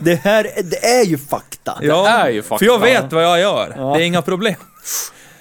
[0.00, 1.78] Det här det är ju fakta.
[1.82, 2.58] Ja, är ju fakta.
[2.58, 3.74] för jag vet vad jag gör.
[3.76, 3.94] Ja.
[3.96, 4.54] Det är inga problem.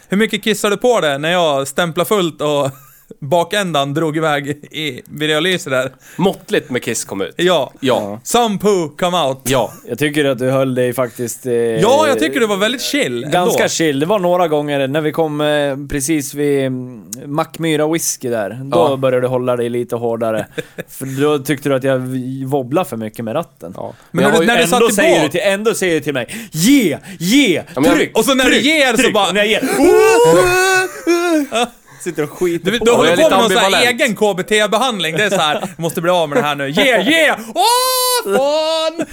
[0.10, 2.72] Hur mycket kissar du på det när jag stämplar fullt och
[3.20, 5.92] bakändan drog iväg i videolyser där?
[6.18, 7.34] Måttligt med Kiss kom ut.
[7.38, 7.72] Ja.
[7.80, 8.20] Ja.
[8.24, 9.40] Some poo come out.
[9.44, 9.74] Ja.
[9.90, 11.46] Jag tycker att du höll dig faktiskt...
[11.46, 13.70] Eh, Ja, jag tycker det var väldigt chill Ganska ändå.
[13.70, 14.00] chill.
[14.00, 18.50] Det var några gånger när vi kom eh, precis vid mm, Mackmyra whisky där.
[18.64, 18.98] Då Ja.
[18.98, 20.46] började du hålla dig lite hårdare.
[20.88, 22.00] för då tyckte du att jag
[22.48, 23.74] wobblade för mycket med ratten.
[23.78, 23.94] ja.
[24.12, 26.50] Men jag när du- när du satt säger du till, ändå säger du till mig
[26.52, 26.98] Ge!
[27.20, 27.64] Ge!
[27.76, 28.18] men jag- tryck!
[28.18, 29.14] Och så när du tryck, ger så tryck.
[29.14, 29.62] bara- Och när jag ger...
[32.02, 34.02] Sitter och skiter Du, på på lite med någon sån här ambivalent.
[34.02, 35.18] egen KBT-behandling.
[35.18, 36.70] Det är så här, måste bli av med det här nu.
[36.70, 37.40] Yeah, yeah!
[37.56, 39.06] Åh, fan!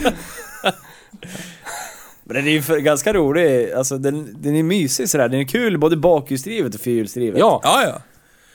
[2.26, 3.72] Men den är ju för, ganska rolig.
[3.72, 5.28] Alltså den, den är mysig sådär.
[5.28, 7.40] Den är kul både bakhjulsdrivet och fyrhjulsdrivet.
[7.40, 7.60] Ja.
[7.64, 8.02] Ja, ja.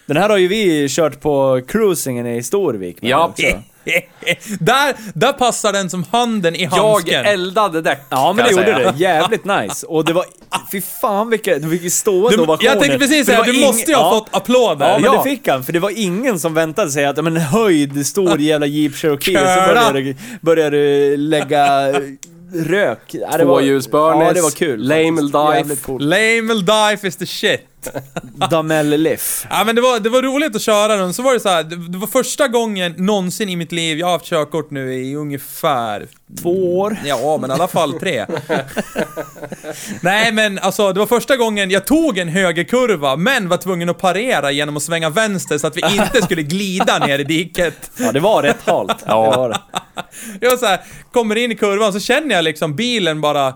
[0.06, 3.28] Den här har ju vi kört på cruisingen i Storvik Ja.
[3.28, 3.48] också.
[4.60, 7.26] där, där passar den som handen i Jag handsken.
[7.26, 8.92] eldade däck, Ja men det jag gjorde säga.
[8.92, 8.98] det.
[9.00, 9.86] Jävligt nice.
[9.86, 10.26] Och det var...
[10.72, 12.70] Fy fan vilka, vilka stående Du, ovationer.
[12.70, 14.20] jag tänkte precis säga, du ing- måste ju ha ja.
[14.20, 14.88] fått applåder.
[14.90, 17.42] Ja men det fick han, för det var ingen som väntade sig att men en
[17.42, 21.92] höjd, stor jävla Jeep Cherokee, så började, du- började du lägga
[22.54, 23.00] rök.
[23.12, 24.88] Ja, Tvåhjulsburners, Ja det var kul.
[24.88, 25.88] Lamel faktiskt.
[25.88, 26.00] dive.
[26.00, 26.54] Lame
[27.00, 27.62] die is the shit.
[28.50, 29.46] Damel Liff.
[29.50, 31.64] Ja men det var, det var roligt att köra den, så var det så här,
[31.64, 35.16] det, det var första gången någonsin i mitt liv, jag har haft körkort nu i
[35.16, 36.08] ungefär
[36.42, 36.98] Två år.
[37.06, 38.26] Ja, men i alla fall tre.
[40.02, 43.98] Nej, men alltså det var första gången jag tog en högerkurva, men var tvungen att
[43.98, 47.92] parera genom att svänga vänster så att vi inte skulle glida ner i diket.
[47.98, 49.04] Ja det var rätt halt.
[49.08, 49.32] Ja.
[49.32, 49.60] Det var det.
[50.42, 50.80] Jag så här,
[51.12, 53.54] kommer in i kurvan så känner jag liksom bilen bara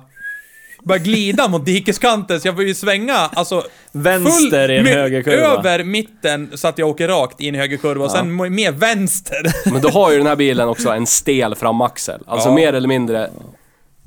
[0.83, 3.63] börjar glida mot dikeskanten, så jag får ju svänga, alltså...
[3.91, 5.37] Vänster i en högerkurva.
[5.47, 9.71] Över mitten så att jag åker rakt in i högerkurva och sen mer vänster.
[9.71, 12.21] Men då har ju den här bilen också en stel framaxel.
[12.27, 12.55] Alltså Ja.
[12.55, 13.29] mer eller mindre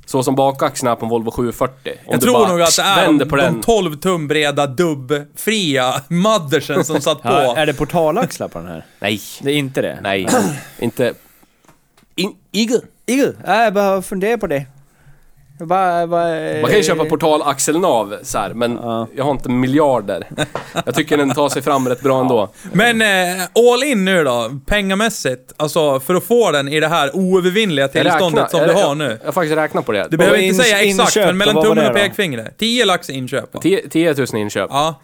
[0.07, 1.93] så som bakaxeln är på en Volvo 740.
[1.93, 3.61] Om Jag du tror bara nog att det är de, på de den.
[3.61, 7.29] 12 tum breda dubbfria mothersen som satt på.
[7.33, 8.85] Ja, är det portalaxlar på den här?
[9.01, 9.21] Nej.
[9.43, 9.99] Det är inte det?
[10.03, 10.29] Nej.
[10.79, 11.15] inte...
[12.15, 12.81] In, Igel.
[13.07, 14.67] Jo, jag bara funderar på det.
[15.59, 19.07] Bara, bara, Man kan ju köpa portalaxelnav så här, men Ja.
[19.17, 20.27] jag har inte miljarder.
[20.85, 22.49] Jag tycker den tar sig fram rätt bra ändå.
[22.73, 23.43] Men eh,
[23.73, 25.53] all in nu då, pengamässigt.
[25.57, 28.97] Alltså för att få den i det här oövervinnliga tillståndet räknar- som du har jag,
[28.97, 29.19] nu.
[29.21, 30.07] Jag har faktiskt räknat på det.
[30.11, 32.59] Du behöver inte säga exakt, inköp, men mellan tummen och pekfingret.
[32.59, 33.55] 10 lax inköp.
[33.55, 33.61] va?
[33.63, 34.69] 10 10 000 inköp.
[34.73, 35.01] Ja.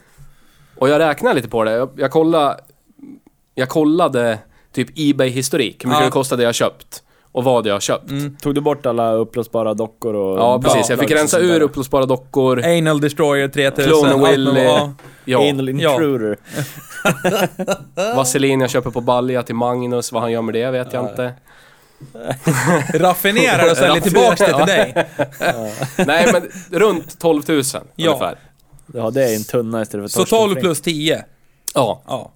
[0.79, 1.73] Och jag räknar lite på det.
[1.73, 2.57] Jag, jag kollade...
[3.55, 4.39] Jag kollade
[4.75, 5.85] typ Ebay-historik.
[5.85, 6.05] Hur mycket Ja.
[6.07, 7.03] det kostade jag köpt.
[7.33, 8.11] Och vad jag har köpt.
[8.43, 10.39] Tog du bort alla upplösbara dockor och...
[10.39, 10.91] Ja, precis.
[10.91, 12.65] Jag fick rensa ur upplösbara dockor.
[12.65, 13.85] Anal Destroyer 3000.
[13.93, 14.63] Clone Willy.
[14.63, 14.93] ja.
[15.25, 16.37] Ja, Anal intruder.
[18.17, 20.13] vaselin jag köper på balja till Magnus.
[20.13, 21.33] Vad han gör med det vet jag inte.
[22.95, 25.07] Raffinerar och säljer tillbaks det till dig.
[26.07, 26.49] Nej, men
[26.81, 27.63] runt 12 000
[27.97, 28.09] Ja.
[28.11, 28.39] ungefär.
[28.95, 30.65] Ja, det är en tunna istället för Så Torsten 12 Flink.
[30.65, 31.25] plus 10.
[31.75, 32.03] Ja.
[32.07, 32.33] Ja.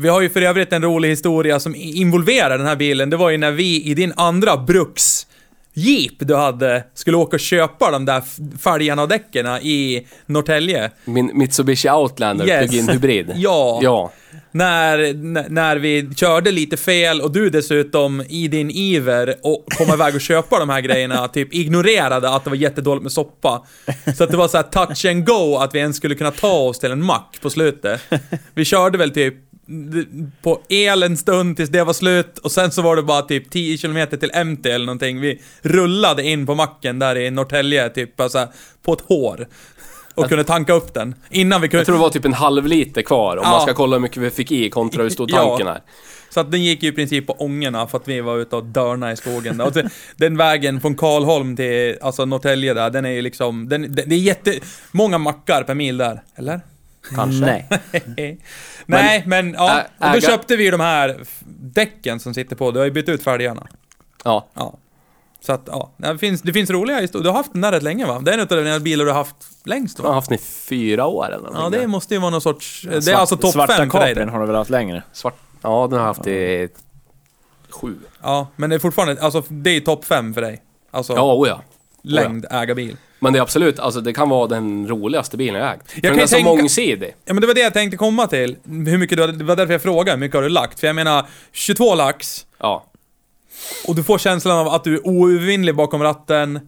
[0.00, 3.10] Vi har ju för övrigt en rolig historia som involverar den här bilen.
[3.10, 5.26] Det var ju när vi i din andra bruks
[5.74, 8.22] Jeep du hade skulle åka och köpa de där
[8.58, 10.90] fälgarna och däcken i Norrtälje.
[11.04, 12.58] Min Mitsubishi Outlander Yes.
[12.70, 13.32] plug-in hybrid.
[13.36, 13.80] Ja.
[13.82, 14.12] Ja.
[14.50, 15.14] När,
[15.50, 20.20] när vi körde lite fel och du dessutom i din iver och kom iväg och
[20.20, 23.66] köpa de här grejerna typ ignorerade att det var jättedåligt med soppa.
[24.16, 26.52] Så att det var så här touch and go att vi ens skulle kunna ta
[26.52, 28.00] oss till en mack på slutet.
[28.54, 29.34] Vi körde väl typ
[30.42, 33.50] på el en stund tills det var slut och sen så var det bara typ
[33.50, 35.20] 10 km till MT eller någonting.
[35.20, 38.46] Vi rullade in på macken där i Norrtälje, typ alltså,
[38.84, 39.48] på ett hår.
[40.14, 41.14] Och kunde tanka upp den.
[41.30, 41.80] Innan vi kunde...
[41.80, 43.50] Jag tror det var typ en halv liter kvar om Ja.
[43.50, 45.36] man ska kolla hur mycket vi fick i kontra hur stor Ja.
[45.48, 45.80] tanken är.
[46.30, 48.64] Så att den gick ju i princip på ångorna för att vi var ute och
[48.64, 49.60] dörna i skogen.
[49.60, 49.82] Och så,
[50.16, 53.68] den vägen från Karlholm till alltså Norrtälje där, den är ju liksom...
[53.68, 56.60] Den, det är jättemånga mackar per mil där, eller?
[57.14, 57.44] Kanske.
[57.44, 58.38] Nej.
[58.86, 59.80] Nej, men ja.
[59.80, 61.20] ä- och då äga- köpte vi de här
[61.60, 62.70] däcken som sitter på.
[62.70, 63.66] Du har ju bytt ut fälgarna.
[64.24, 64.48] Ja.
[64.54, 64.74] Ja.
[65.40, 65.90] Så att, ja.
[65.96, 67.22] Det finns, det finns roliga historier.
[67.24, 68.18] Du har haft den där rätt länge va?
[68.20, 70.14] Det är en av dina bilar du har haft längst Jag har va?
[70.14, 71.62] haft den i fyra år eller någonting.
[71.62, 72.82] Ja, det måste ju vara någon sorts...
[72.90, 74.14] Det är Svart- alltså topp Svarta fem för dig.
[74.14, 74.30] Det.
[74.30, 75.02] har du väl haft längre?
[75.12, 75.34] Svart.
[75.62, 76.68] Ja, den har jag haft i
[77.70, 77.94] sju.
[78.22, 79.22] Ja, men det är fortfarande...
[79.22, 80.62] Alltså, det är topp fem för dig.
[80.90, 81.62] Alltså, Ja, oh ja.
[82.08, 82.96] Längd, äga bil.
[83.20, 85.90] Men det är absolut, alltså det kan vara den roligaste bilen jag ägt.
[85.92, 87.14] För den är så tänka- mångsidig.
[87.24, 88.56] Ja men det var det jag tänkte komma till.
[88.64, 90.80] Hur mycket du hade, det var därför jag frågade, hur mycket har du lagt?
[90.80, 92.84] För jag menar, 22 lax, Ja.
[93.88, 96.60] och du får känslan av att du är oövervinnlig bakom ratten,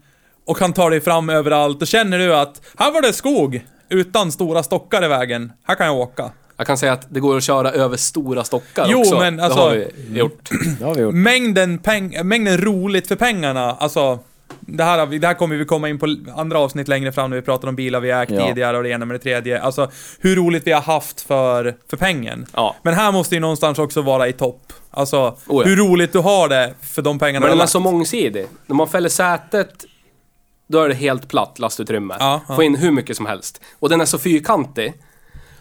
[0.46, 4.32] och kan ta dig fram överallt, och känner du att här var det skog, utan
[4.32, 6.30] stora stockar i vägen, här kan jag åka.
[6.56, 9.18] Jag kan säga att det går att köra över stora stockar Jo, också.
[9.18, 10.48] men alltså- Det har vi gjort.
[10.78, 11.14] Det har vi gjort.
[11.14, 14.18] Mängden, peng, mängden roligt för pengarna, alltså
[14.76, 17.36] det här, vi- det här kommer vi komma in på andra avsnitt längre fram när
[17.36, 18.46] vi pratar om bilar vi ägt Ja.
[18.46, 19.60] tidigare och det ena med det tredje.
[19.62, 19.90] Alltså
[20.20, 22.46] hur roligt vi har haft för, för pengen.
[22.54, 22.76] Ja.
[22.82, 24.72] Men här måste ju någonstans också vara i topp.
[24.90, 25.16] Alltså,
[25.46, 25.62] Oh ja.
[25.62, 28.46] hur roligt du har det för de pengarna Men du den har är så mångsidig.
[28.66, 29.84] När man fäller sätet,
[30.68, 32.16] då är det helt platt lastutrymme.
[32.18, 32.54] Ja, ja.
[32.56, 33.60] Få in hur mycket som helst.
[33.78, 34.92] Och den är så fyrkantig.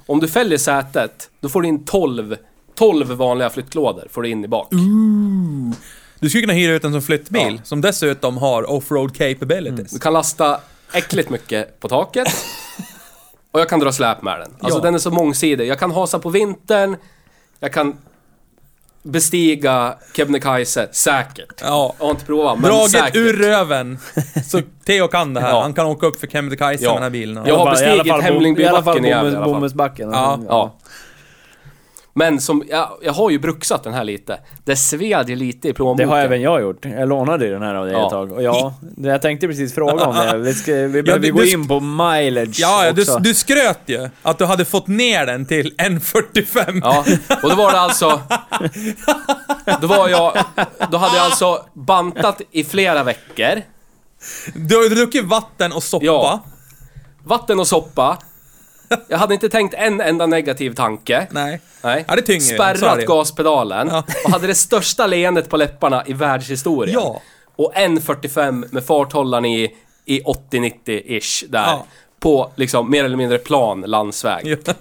[0.06, 2.36] Om du fäller sätet, då får du in 12,
[2.76, 4.68] 12 vanliga flyttlådor får du in i bak.
[6.20, 7.64] Du skulle kunna hyra ut den som flyttbil, Ja.
[7.64, 9.92] som dessutom har offroad capabilities.
[9.92, 10.60] Du kan lasta
[10.94, 12.28] äckligt mycket på taket.
[13.52, 14.52] Och jag kan dra släp med den.
[14.60, 14.84] Alltså Ja.
[14.84, 15.68] den är så mångsidig.
[15.68, 16.96] Jag kan hasa på vintern.
[17.60, 17.98] Jag kan
[19.04, 21.62] bestiga Kebnekaise säkert.
[21.62, 21.96] Ja.
[22.00, 23.16] Jag har inte provat, men Draget säkert.
[23.16, 24.00] ur röven.
[24.46, 25.50] Så Theo kan det här.
[25.54, 25.62] Ja.
[25.62, 26.90] Han kan åka upp för Kebnekaise Ja.
[26.90, 27.36] med den här bilen.
[27.36, 29.32] Jag har I alla fall- bestigit i alla fall bom- Hemlingbybacken i alla Gävle i
[29.32, 29.54] fall alla fall.
[29.54, 30.10] Bommelsbacken.
[30.12, 30.40] Ja.
[30.48, 30.76] Ja.
[32.20, 34.40] Men som, jag, jag har ju bruxat den här lite.
[34.66, 36.10] Det sved ju lite i Det plånboken.
[36.10, 36.86] har även jag gjort.
[36.86, 38.04] Jag lånade ju den här av dig Ja.
[38.06, 38.32] ett tag.
[38.32, 40.38] Och ja, det- jag tänkte precis fråga om det.
[40.38, 44.10] Vi, ska, vi behöver du- gå in på mileage Ja, ja du, du skröt ju
[44.22, 46.80] att du hade fått ner den till 1.45.
[46.84, 47.06] Ja,
[47.44, 48.22] och då var det alltså...
[49.82, 50.38] Då var jag...
[50.92, 53.62] Då hade jag alltså bantat i flera veckor.
[54.56, 56.06] Du har ju druckit vatten och soppa.
[56.06, 56.44] Ja.
[57.24, 58.18] Vatten och soppa.
[59.08, 61.28] Jag hade inte tänkt en enda negativ tanke.
[61.32, 61.62] Nej.
[61.82, 62.06] Nej.
[62.08, 63.88] Ja, det tynger Spärrat gaspedalen.
[63.88, 64.04] Ja.
[64.26, 66.94] Och hade det största leendet på läpparna i världshistorien.
[66.94, 67.22] Ja.
[67.56, 69.76] Och 1.45 med farthållaren i,
[70.06, 71.64] i 80-90-ish där.
[71.64, 71.86] Ja.
[72.20, 74.58] På liksom mer eller mindre plan landsväg.
[74.66, 74.74] Ja.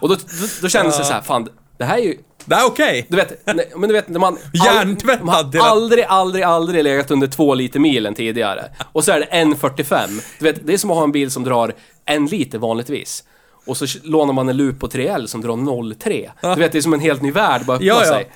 [0.00, 2.18] Och då, då, då kändes det så här, fan, det här är ju...
[2.44, 3.06] Det är okej.
[3.08, 4.38] Du vet, nej, men du vet när man...
[4.52, 8.64] Hjärntvättad man har aldrig, aldrig, aldrig legat under två liter milen tidigare.
[8.92, 10.22] Och så är det 1.45.
[10.38, 11.74] Du vet, det är som att ha en bil som drar
[12.04, 13.24] en liter vanligtvis.
[13.66, 16.30] Och så lånar man en på 3L som drar 0,3.
[16.54, 18.12] Du vet, det är som en helt ny värld bara öppnar Ja, ja.
[18.12, 18.28] sig.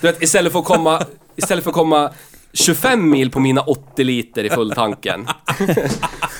[0.00, 1.04] Du vet, istället för att komma...
[1.36, 2.10] Istället för att komma
[2.64, 5.26] 25 mil på mina 80 liter i fulltanken.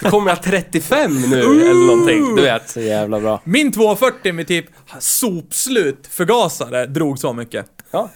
[0.02, 2.68] Kommer jag 35 nu eller någonting, du vet.
[2.70, 3.40] Så jävla bra.
[3.44, 4.66] Min 240 med typ
[4.98, 7.66] sopslut förgasare drog så mycket.
[7.90, 8.10] Ja.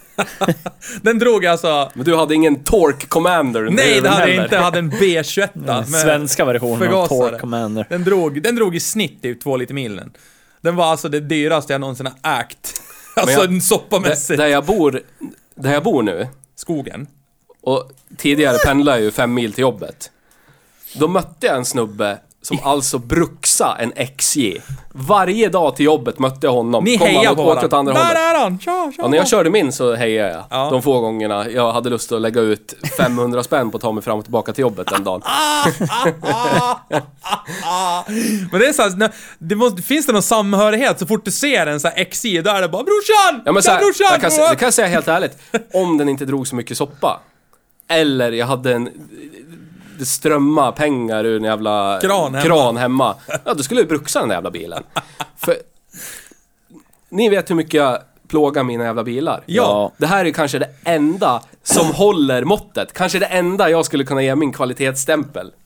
[1.02, 1.90] Den drog alltså...
[1.94, 4.54] Men du hade ingen Torque Commander Nej, det hade jag inte.
[4.54, 7.06] Jag hade en B21 med Svenska versionen av.
[7.06, 7.86] Torque Commander.
[7.90, 10.10] Den drog, den drog i snitt typ två liter milen.
[10.60, 12.72] Den var alltså det dyraste jag någonsin har ägt.
[13.16, 14.38] Alltså jag- en soppamässigt.
[14.38, 15.00] Där jag bor,
[15.56, 17.06] där jag bor nu, Skogen.
[17.62, 20.10] Och tidigare pendlade jag ju fem mil till jobbet.
[20.94, 24.56] Då mötte jag en snubbe som alltså bruxa en XJ.
[24.94, 26.84] Varje dag till jobbet mötte jag honom.
[26.84, 27.78] Ni han på åt varandra.
[27.78, 28.16] andra Där hållet.
[28.18, 28.58] är han!
[28.58, 30.44] Tja, tja, Ja, när jag körde min så hejade jag.
[30.50, 30.70] Ja.
[30.70, 34.02] De få gångerna jag hade lust att lägga ut 500 spänn på att ta mig
[34.02, 35.22] fram och tillbaka till jobbet den dagen.
[38.50, 41.80] Men det är såhär, det måste, finns det någon samhörighet så fort du ser en
[41.80, 43.42] sån här XJ, då är det bara brorsan!
[43.44, 44.06] Ja, men så här, brorsan!
[44.10, 45.38] jag kan, se- det kan jag säga helt ärligt.
[45.72, 47.20] Om den inte drog så mycket soppa.
[47.92, 48.88] Eller jag hade en...
[49.98, 52.46] Det strömmar pengar ur en jävla Kran hemma.
[52.46, 53.16] kran hemma.
[53.44, 54.82] Ja, då skulle jag bruxa den där jävla bilen.
[55.36, 55.56] För...
[57.08, 57.98] Ni vet hur mycket jag
[58.32, 59.42] plågar mina jävla bilar.
[59.46, 59.92] Ja.
[59.96, 62.92] Det här är kanske det enda som håller måttet.
[62.92, 65.50] Kanske det enda jag skulle kunna ge min kvalitetsstämpel.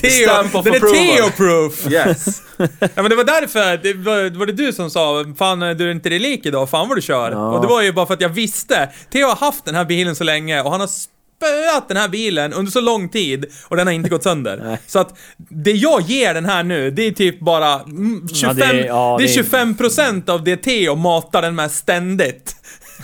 [0.00, 0.96] Teo, Stamp of den är approval.
[0.96, 1.92] Teo-proof!
[1.92, 2.42] Yes.
[2.56, 5.90] Ja men det var därför, det var, var det du som sa Fan du är
[5.90, 7.54] inte lik idag, fan vad du kör.
[7.54, 10.16] Och det var ju bara för att jag visste Theo har haft den här bilen
[10.16, 10.90] så länge och han har
[11.36, 14.60] spöat den här bilen under så lång tid och den har inte gått sönder.
[14.64, 14.78] Nej.
[14.86, 18.64] så att det jag ger den här nu, det är typ bara mm, 25, Ja,
[18.72, 22.56] det är- ja, det är det är- 25% av det Theo matar den med ständigt.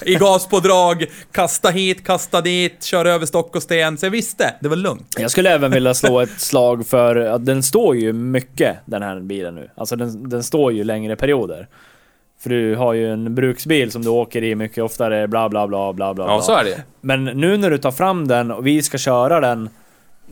[0.02, 3.98] I gaspådrag, kasta hit, kasta dit, köra över stock och sten.
[3.98, 5.14] Så jag visste, det var lugnt.
[5.18, 9.20] Jag skulle även vilja slå ett slag för att den står ju mycket, den här
[9.20, 9.70] bilen nu.
[9.76, 11.68] Alltså den, den står ju längre perioder.
[12.42, 15.92] För du har ju en bruksbil som du åker i mycket oftare, bla bla bla
[15.92, 16.24] bla bla.
[16.26, 19.40] Ja, så är det Men nu när du tar fram den och vi ska köra
[19.40, 19.68] den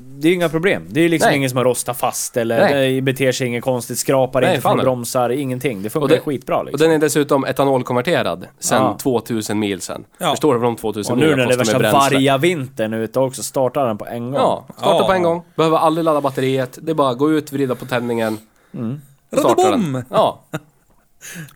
[0.00, 0.82] det är ju inga problem.
[0.88, 1.36] Det är ju liksom Nej.
[1.36, 3.00] ingen som har rostat fast eller Nej.
[3.00, 5.82] beter sig inget konstigt, skrapar Nej, inte från bromsar, ingenting.
[5.82, 6.80] Det funkar Och det- skitbra Och liksom.
[6.88, 8.96] den är dessutom etanolkonverterad sen Ja.
[9.02, 10.04] 2000 mil sen.
[10.18, 10.30] Ja.
[10.30, 12.16] Förstår du vad de 2000 Och nu milen när det är kostar med värsta bränsle?
[12.16, 14.34] vargavintern ute också, startar den på en gång.
[14.34, 15.06] Ja, starta Ja.
[15.06, 15.42] på en gång.
[15.56, 16.78] Behöver aldrig ladda batteriet.
[16.82, 18.38] Det är bara att gå ut, vrida på tändningen.
[18.74, 19.00] Mm.
[19.32, 20.02] och starta Radabom!
[20.10, 20.40] Ja,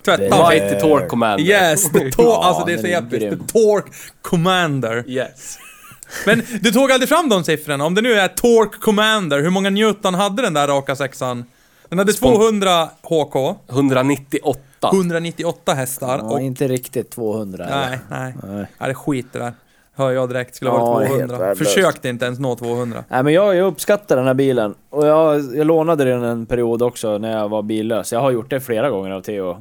[0.05, 0.49] Tvätta.
[0.49, 1.45] Mighty Torque Commander.
[1.45, 3.31] Yes, the tor- Ja, alltså det är så episkt.
[3.31, 3.91] The Torque
[4.23, 5.05] Commander.
[5.07, 5.59] Yes.
[6.27, 7.85] Men du tog aldrig fram de siffrorna.
[7.85, 11.45] Om det nu är Torque Commander, hur många Newton hade den där raka sexan?
[11.89, 14.61] Den hade Spon- 200 HK, 198.
[14.93, 16.41] 198 hästar Ja, och...
[16.41, 17.89] inte riktigt 200 eller?
[17.89, 18.35] Nej, nej.
[18.43, 18.67] Nej.
[18.79, 19.53] Nej, det skit det där.
[19.97, 21.39] Hör jag direkt, skulle ha Ja, varit helt 200.
[21.39, 21.69] värdelöst.
[21.75, 23.05] Försökte inte ens nå 200.
[23.09, 24.75] Nej men jag, jag uppskattar den här bilen.
[24.93, 28.13] Och jag, jag lånade den en period också när jag var billös.
[28.13, 29.57] Jag har gjort det flera gånger av Theo.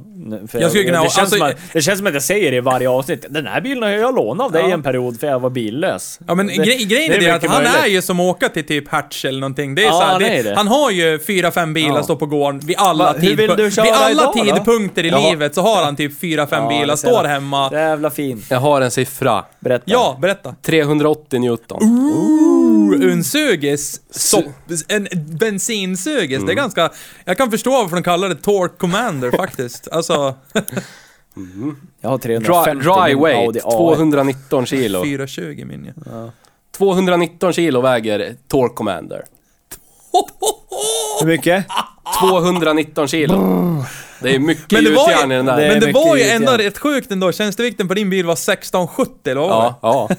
[0.48, 2.50] För Jag skulle kunna- det, känns alltså- som att, det känns som att jag säger
[2.50, 3.26] det i varje avsnitt.
[3.30, 4.74] Den här bilen har jag lånat av dig Ja.
[4.74, 6.20] en period för jag var billös.
[6.26, 7.82] Ja men Det- gre- grejen det är det att han möjligt.
[7.82, 9.74] är ju som åka till typ Hertz eller någonting.
[9.74, 10.54] Det är Ja, så här, han det, det.
[10.56, 12.02] Han har ju fyra, fem bilar Ja.
[12.02, 13.36] stå på gården vid alla, Va, tidpu-
[13.82, 14.42] vid alla idag då?
[14.44, 15.30] tidpunkter i Jaha.
[15.30, 17.68] livet så har han typ fyra, fem Ja, bilar, står hemma.
[17.72, 18.42] Jävla fin.
[18.50, 19.44] Jag har en siffra.
[19.60, 19.84] Berätta.
[19.86, 20.54] Ja, berätta.
[20.62, 21.82] 380 Newton.
[21.82, 24.00] Ooh, en sugis,
[24.88, 26.36] en bensinsugis.
[26.36, 26.46] Mm.
[26.46, 26.90] Det är ganska...
[27.24, 29.88] Jag kan förstå varför de kallar det Torque Commander faktiskt.
[29.88, 30.34] Alltså,
[32.00, 33.76] Jag har Dry, 350 dry min weight, Audi A1.
[33.76, 35.04] 219 kilo.
[35.04, 36.30] 420 min jag.
[36.76, 39.22] 219 kilo väger Torque Commander.
[41.20, 41.66] Hur mycket?
[42.20, 43.36] 219 kilo.
[44.22, 45.68] Det är mycket Men det var gjutjärn i den där.
[45.68, 47.32] Men det var ju ändå rätt sjukt ändå.
[47.32, 49.74] Tjänstevikten på din bil var 1670 eller vad var det?
[49.82, 50.16] Ja, ja.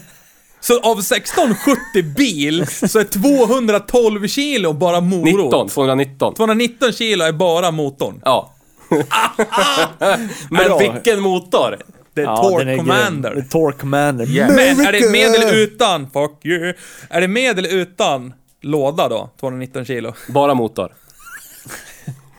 [0.64, 5.45] Så av 1670 bil så är 212 kilo bara morot.
[5.45, 6.34] 19, 219.
[6.36, 8.22] 219 kilo är bara motorn.
[8.26, 8.53] Ja.
[10.49, 11.78] Men vilken motor!
[12.14, 12.78] Det är Ja, Torque grym.
[12.78, 13.32] Commander.
[13.36, 14.30] Det är Torque Commander.
[14.30, 14.55] Yeah.
[14.55, 16.09] Men är det med eller utan?
[16.09, 16.74] Fuck you.
[17.09, 19.30] Är det med eller utan låda då?
[19.39, 20.14] 219 kilo.
[20.28, 20.93] Bara motor.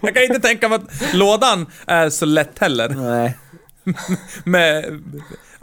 [0.01, 2.89] Jag kan inte tänka mig att lådan är så lätt heller.
[2.89, 3.39] Nej.
[4.45, 5.03] Med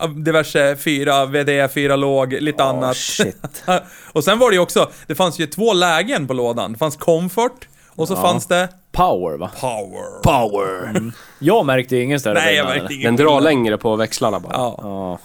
[0.08, 2.98] diverse fyra VD, fyra låg, lite Oh, annat.
[2.98, 3.64] shit.
[4.14, 6.72] och sen var det ju också, det fanns ju två lägen på lådan.
[6.74, 8.22] Det fanns comfort och så Ja.
[8.22, 9.52] fanns det Power va?
[9.62, 10.22] power.
[10.24, 11.12] Power.
[11.40, 14.54] Jag märkte ju ingen större Nej, jag märkte ingen Den drar längre på växlarna bara.
[14.54, 15.20] Ja, Ja.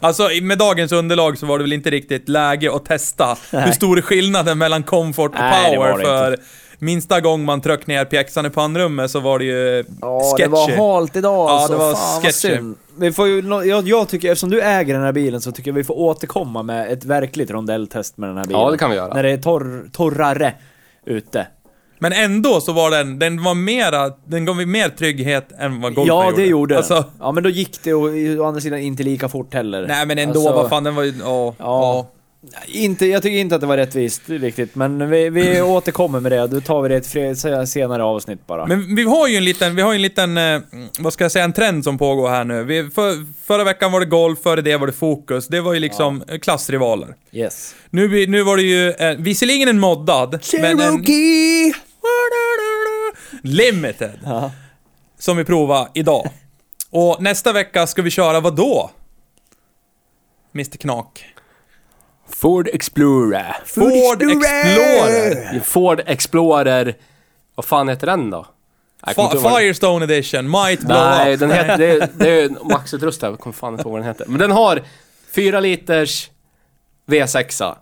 [0.00, 3.62] Alltså med dagens underlag så var det väl inte riktigt läge att testa Nej.
[3.62, 6.36] hur stor är skillnaden mellan comfort och Nej, power för
[6.82, 10.42] minsta gång man tryckte ner pjäxan i pannrummet så var det ju Ja, sketchy.
[10.44, 11.72] det var halt idag Ja, alltså.
[11.72, 12.58] det var Fan sketchy.
[12.98, 15.74] Vi får ju, jag, jag tycker, eftersom du äger den här bilen så tycker jag
[15.74, 18.60] vi får återkomma med ett verkligt rondelltest med den här bilen.
[18.60, 19.14] Ja, det kan vi göra.
[19.14, 20.54] När det är torr, torrare
[21.06, 21.46] ute.
[21.98, 25.94] Men ändå så var den, den var mera, den gav mig mer trygghet än vad
[25.94, 26.76] golfen ja, det gjorde.
[26.76, 28.08] Alltså, Ja, men då gick det och
[28.40, 29.86] å andra sidan inte lika fort heller.
[29.88, 31.54] nej men ändå, Alltså, vad fan, den var ju, ja.
[31.58, 32.06] Ja.
[32.66, 36.46] Inte, jag tycker inte att det var rättvist riktigt, men vi, vi återkommer med det.
[36.46, 38.66] Då tar vi det i ett senare avsnitt bara.
[38.66, 40.60] Men vi har ju en liten, vi har en liten, eh,
[40.98, 42.64] vad ska jag säga, en trend som pågår här nu.
[42.64, 45.48] Vi, för, förra veckan var det golf, före det var det fokus.
[45.48, 47.14] Det var ju liksom eh, klassrivaler.
[47.32, 47.74] yes.
[47.90, 51.72] Nu, nu var det ju, eh, visserligen en moddad, men en Cherokee!
[53.42, 54.18] limited.
[54.24, 54.50] Ja.
[55.18, 56.30] Som vi provar idag.
[56.90, 58.90] Och nästa vecka ska vi köra vad då?
[60.54, 61.31] Mr Knak.
[62.36, 63.56] Ford Explorer.
[63.64, 65.60] Ford Explorer.
[65.60, 66.94] Ford Explorer...
[67.54, 68.46] Vad fan heter den då?
[69.06, 71.40] Jag Fa- Firestone edition, might blow Nej, up.
[71.40, 73.26] den heter, det, är- det är maxutrustad.
[73.30, 74.26] Jag kommer fan inte ihåg vad den heter.
[74.28, 74.82] Men den har
[75.34, 76.30] 4 liters
[77.06, 77.74] V6.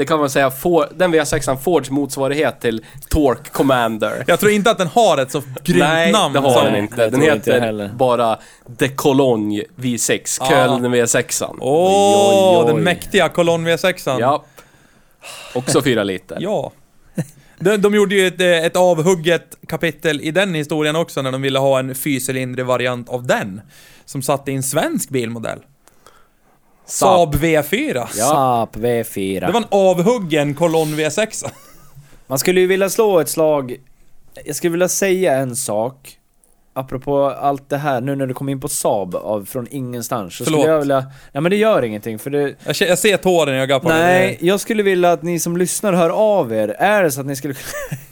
[0.00, 4.24] Det kan man säga, Ford, den V6 Fords motsvarighet till Torque Commander.
[4.26, 6.34] Jag tror inte att den har ett så grymt Nej, namn.
[6.34, 6.96] det har den inte.
[6.96, 7.90] Den inte heter heller.
[7.94, 10.38] bara De Cologne V6.
[10.40, 10.48] Ah.
[10.48, 11.56] Köln V6.
[11.60, 12.66] Åh, oj.
[12.66, 14.20] den mäktiga Colon V6.
[14.20, 14.44] Ja.
[15.54, 16.38] Också 4 liter.
[16.40, 16.72] Ja.
[17.58, 21.58] De, de gjorde ju ett, ett avhugget kapitel i den historien också när de ville
[21.58, 23.60] ha en fyrcylindrig variant av den.
[24.04, 25.58] Som satt i en svensk bilmodell.
[26.90, 28.06] Saab V4.
[28.06, 29.46] Saab V4.
[29.46, 31.50] Det var en avhuggen Colon V6.
[32.26, 33.76] Man skulle ju vilja slå ett slag...
[34.44, 36.19] Jag skulle vilja säga en sak.
[36.72, 40.44] Apropå allt det här, nu när du kom in på Saab av, från ingenstans, så
[40.44, 40.60] Förlåt.
[40.60, 41.00] skulle jag vilja...
[41.32, 42.54] Nej men det gör ingenting, för det...
[42.64, 44.38] Jag, ser- jag ser tåren i ögat på Nej, dig.
[44.40, 46.68] jag skulle vilja att ni som lyssnar hör av er.
[46.68, 47.54] Är det så att ni skulle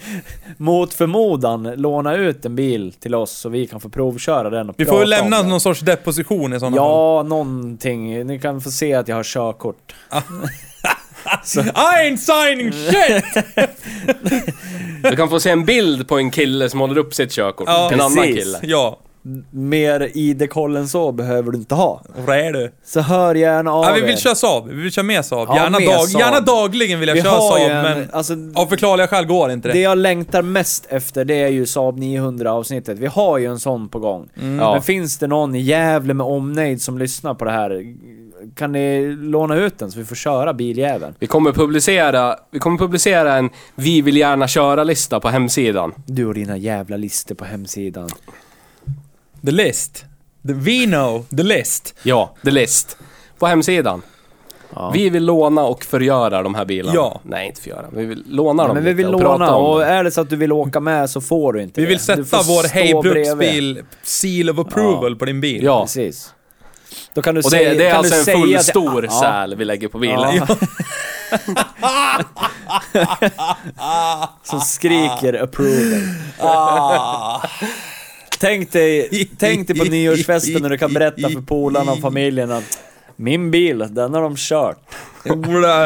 [0.57, 4.75] mot förmodan låna ut en bil till oss så vi kan få provköra den och
[4.79, 6.85] Vi får om lämna någon sorts deposition i sådana fall.
[6.87, 8.27] Ja, någonting.
[8.27, 9.95] Ni kan få se att jag har körkort.
[11.57, 13.25] I ain't signing shit!
[15.03, 17.69] Du kan få se en bild på en kille som håller upp sitt körkort.
[17.69, 18.45] Ja, en annan precis.
[18.45, 18.59] kille.
[18.63, 18.99] ja,
[19.51, 22.03] Mer ID-koll än så behöver du inte ha.
[22.27, 22.73] vad är du?
[22.85, 24.07] Så hör gärna av Ja, vi er.
[24.07, 24.69] vill köra Saab.
[24.69, 25.49] Vi vill köra med Saab.
[25.49, 26.21] Ja, Gärna, med dag, Saab.
[26.21, 29.69] gärna dagligen vill jag Vi köra Saab, en, men alltså, av förklarliga skäl går inte
[29.69, 29.81] Det det.
[29.81, 32.99] jag längtar mest efter det är ju Saab 900 avsnittet.
[32.99, 34.29] Vi har ju en sån på gång.
[34.35, 34.73] Ja.
[34.73, 37.71] Men finns det någon i Gävle med omnejd som lyssnar på det här?
[38.55, 41.15] Kan ni låna ut den så vi får köra biljäveln?
[41.19, 45.95] Vi kommer publicera, vi kommer publicera en Vi vill gärna köra-lista på hemsidan.
[46.07, 48.09] Du och dina jävla listor på hemsidan.
[49.45, 50.05] The list.
[50.47, 51.25] The Vino.
[51.37, 51.95] The list.
[52.03, 52.97] Ja, the list.
[53.39, 54.03] På hemsidan.
[54.75, 54.91] Ja.
[54.95, 56.95] Vi vill låna och förgöra de här bilarna.
[56.97, 57.21] Ja.
[57.25, 57.87] Nej, inte förgöra.
[57.93, 60.31] Vi vill låna dem men vi vill och låna om och är det så att
[60.31, 61.89] du vill åka med så får du inte Vi det.
[61.89, 63.37] vill sätta vår Hej bredvid.
[63.39, 65.65] Bruksbil seal of approval på din bil.
[65.65, 65.83] Ja.
[65.83, 66.35] Precis.
[67.15, 69.11] Då kan du Och säga, det, det är alltså en full stor Ja.
[69.21, 70.37] säl vi lägger på bilen.
[70.37, 70.47] Ja.
[74.43, 77.41] Som skriker approval.
[78.41, 82.79] Tänk dig, tänk dig på nyårsfesten när du kan berätta för polarna och familjen att
[83.17, 84.79] min bil, den har de kört.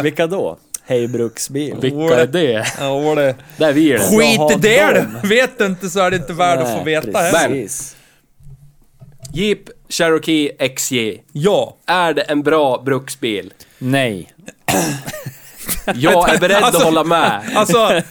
[0.03, 0.59] Vilka då?
[0.85, 1.77] Hej Bruksbil.
[1.81, 2.67] Vilka är det?
[2.81, 3.15] Jodå.
[3.57, 3.99] Där är vi det.
[3.99, 5.29] Skit i det du!
[5.29, 7.67] Vet du inte så är det inte värt att få veta heller.
[9.35, 9.59] Jeep
[9.93, 11.19] Cherokee XJ.
[11.33, 11.77] Ja.
[11.87, 13.53] Är det en bra bruksbil?
[13.79, 14.33] Nej.
[15.95, 17.41] Jag är beredd Alltså- att hålla med.
[17.55, 18.03] Alltså...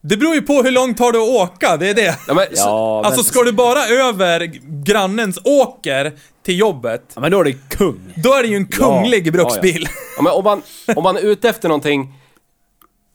[0.00, 2.18] Det beror ju på hur långt tar du att åka, det är det.
[2.28, 4.40] Ja, men, så, Ja, Alltså men, ska du bara över
[4.84, 6.12] grannens åker
[6.44, 8.12] till jobbet, ja, men då är det kung.
[8.16, 9.88] då är det ju en kunglig Ja, bruksbil.
[10.16, 10.62] ja, men om, man,
[10.96, 12.12] om man är ute efter någonting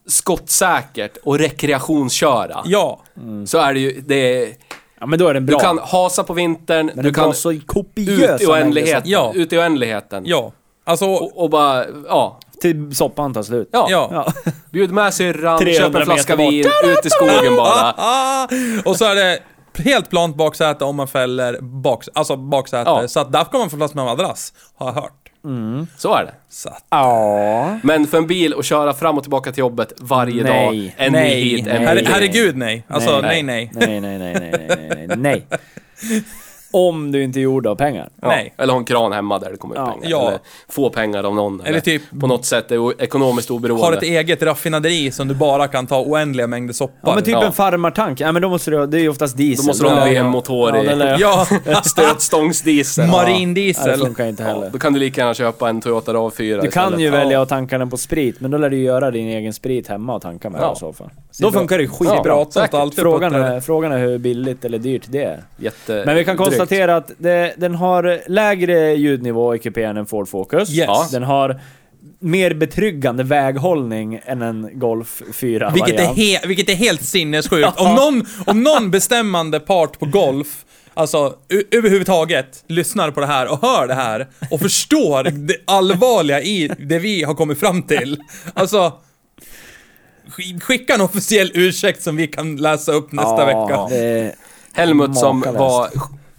[0.07, 2.99] skottsäkert och rekreationsköra, Ja.
[3.45, 4.01] så är det ju...
[4.07, 4.53] Det är,
[4.99, 5.59] Ja men då är den du bra.
[5.59, 9.03] kan hasa på vintern, men du kan så ut kopiösa i oändlighet.
[9.05, 9.31] Ja.
[9.35, 10.23] ut i oändligheten.
[10.25, 10.51] Ja.
[10.83, 11.05] Alltså...
[11.05, 12.39] Och, och bara, ja.
[12.61, 13.69] Till soppan tar slut.
[13.71, 13.87] Ja.
[13.89, 14.33] Ja.
[14.71, 17.93] Bjud med syrran, 300 köp en flaska vin, ut i skogen bara.
[18.85, 19.39] Och så är det
[19.83, 22.89] helt plant baksäte om man fäller bak, alltså baksäte.
[22.89, 23.07] Ja.
[23.07, 25.26] Så att där kan man få plats med madrass, har jag hört.
[25.97, 26.33] Så är det.
[26.49, 27.79] Så att, Ja.
[27.83, 30.65] Men för en bil att köra fram och tillbaka till jobbet varje Nej.
[30.65, 31.41] dag, en mil nej.
[31.41, 31.95] hit, en nej.
[31.95, 32.83] mil herregud nej.
[32.87, 33.71] Alltså nej nej.
[33.73, 35.47] Nej, nej, nej, nej, nej, nej, nej.
[36.77, 38.09] Om du inte är gjord av pengar.
[38.21, 38.27] Ja.
[38.27, 38.53] Nej.
[38.57, 39.91] Eller ha en kran hemma där det kommer ut Ja.
[39.91, 40.09] pengar.
[40.09, 40.27] Ja.
[40.27, 41.59] Eller få pengar av någon.
[41.59, 43.85] Eller, Eller typ- på något sätt är ekonomiskt oberoende.
[43.85, 47.33] Har ett eget raffinaderi som du bara kan ta oändliga mängder soppa Ja men typ
[47.33, 47.45] Ja.
[47.45, 49.65] en farmartank, ja men då måste du, det är ju oftast diesel.
[49.65, 51.21] Då måste du ha en Ja, VM-motor ja, i.
[51.21, 51.45] Ja,
[51.83, 53.07] Stötstångsdiesel.
[53.07, 54.69] marin Ja, det funkar inte heller.
[54.69, 57.11] Då kan du lika gärna köpa en Toyota RAV4 Du kan ju Ja.
[57.11, 60.15] välja att tanka den på sprit, men då lär du göra din egen sprit hemma
[60.15, 60.73] och tanka med Ja.
[60.75, 61.09] i så fall.
[61.39, 62.33] Då funkar det ju skitbra.
[62.71, 65.43] Alltid Frågan är, frågan är hur billigt eller dyrt det är.
[65.57, 66.03] Jätte...
[66.05, 66.66] Men vi kan drygt.
[66.67, 70.69] Konstatera att det, den har lägre ljudnivå i kupén än Ford Focus.
[70.69, 70.85] Yes.
[70.87, 71.07] Ja.
[71.11, 71.59] Den har
[72.19, 77.69] mer betryggande väghållning än en Golf 4 Vilket är, he- vilket är helt sinnessjukt.
[77.79, 81.33] Om, någon, om någon bestämmande part på golf, alltså
[81.71, 86.99] överhuvudtaget, lyssnar på det här och hör det här och förstår det allvarliga i det
[86.99, 88.17] vi har kommit fram till.
[88.53, 88.93] Alltså,
[90.37, 93.87] sk- skicka en officiell ursäkt som vi kan läsa upp nästa vecka.
[93.89, 94.35] Det,
[94.73, 95.89] Helmut som var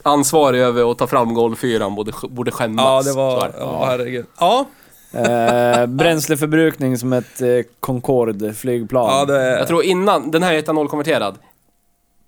[0.09, 3.07] ansvarig över att ta fram 4 borde, borde skämmas.
[3.07, 3.45] Ja, det var...
[3.47, 3.59] är det.
[3.59, 4.27] Ja, herregud.
[4.39, 4.67] Ja,
[5.13, 7.49] eh, bränsleförbrukning som ett eh,
[7.81, 9.11] Concorde-flygplan.
[9.11, 9.59] ja det...
[9.59, 11.39] Jag tror innan, den här är etanolkonverterad.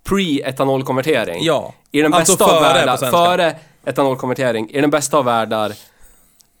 [0.09, 1.37] Pre-etanolkonvertering.
[1.41, 1.73] Ja.
[1.91, 3.55] I den Alltså bästa av före på världar, före
[3.85, 5.73] etanolkonvertering, i den bästa av världar,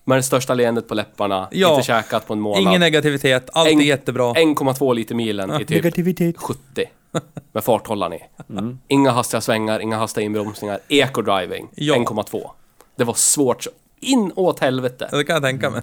[0.05, 1.71] med det största leendet på läpparna, Ja.
[1.73, 2.61] inte käkat på en månad.
[2.61, 4.33] Ingen negativitet, allt är jättebra.
[4.33, 6.37] 1,2 liter milen i typ Negativitet.
[6.37, 6.85] 70.
[7.51, 8.19] Med farthållaren i.
[8.49, 8.79] Mm.
[8.87, 10.79] Inga hastiga svängar, inga hastiga inbromsningar.
[10.89, 11.95] Eco-driving, Ja.
[11.95, 12.49] 1,2.
[12.95, 15.07] Det var svårt så in åt helvete.
[15.11, 15.81] Det kan jag tänka mig.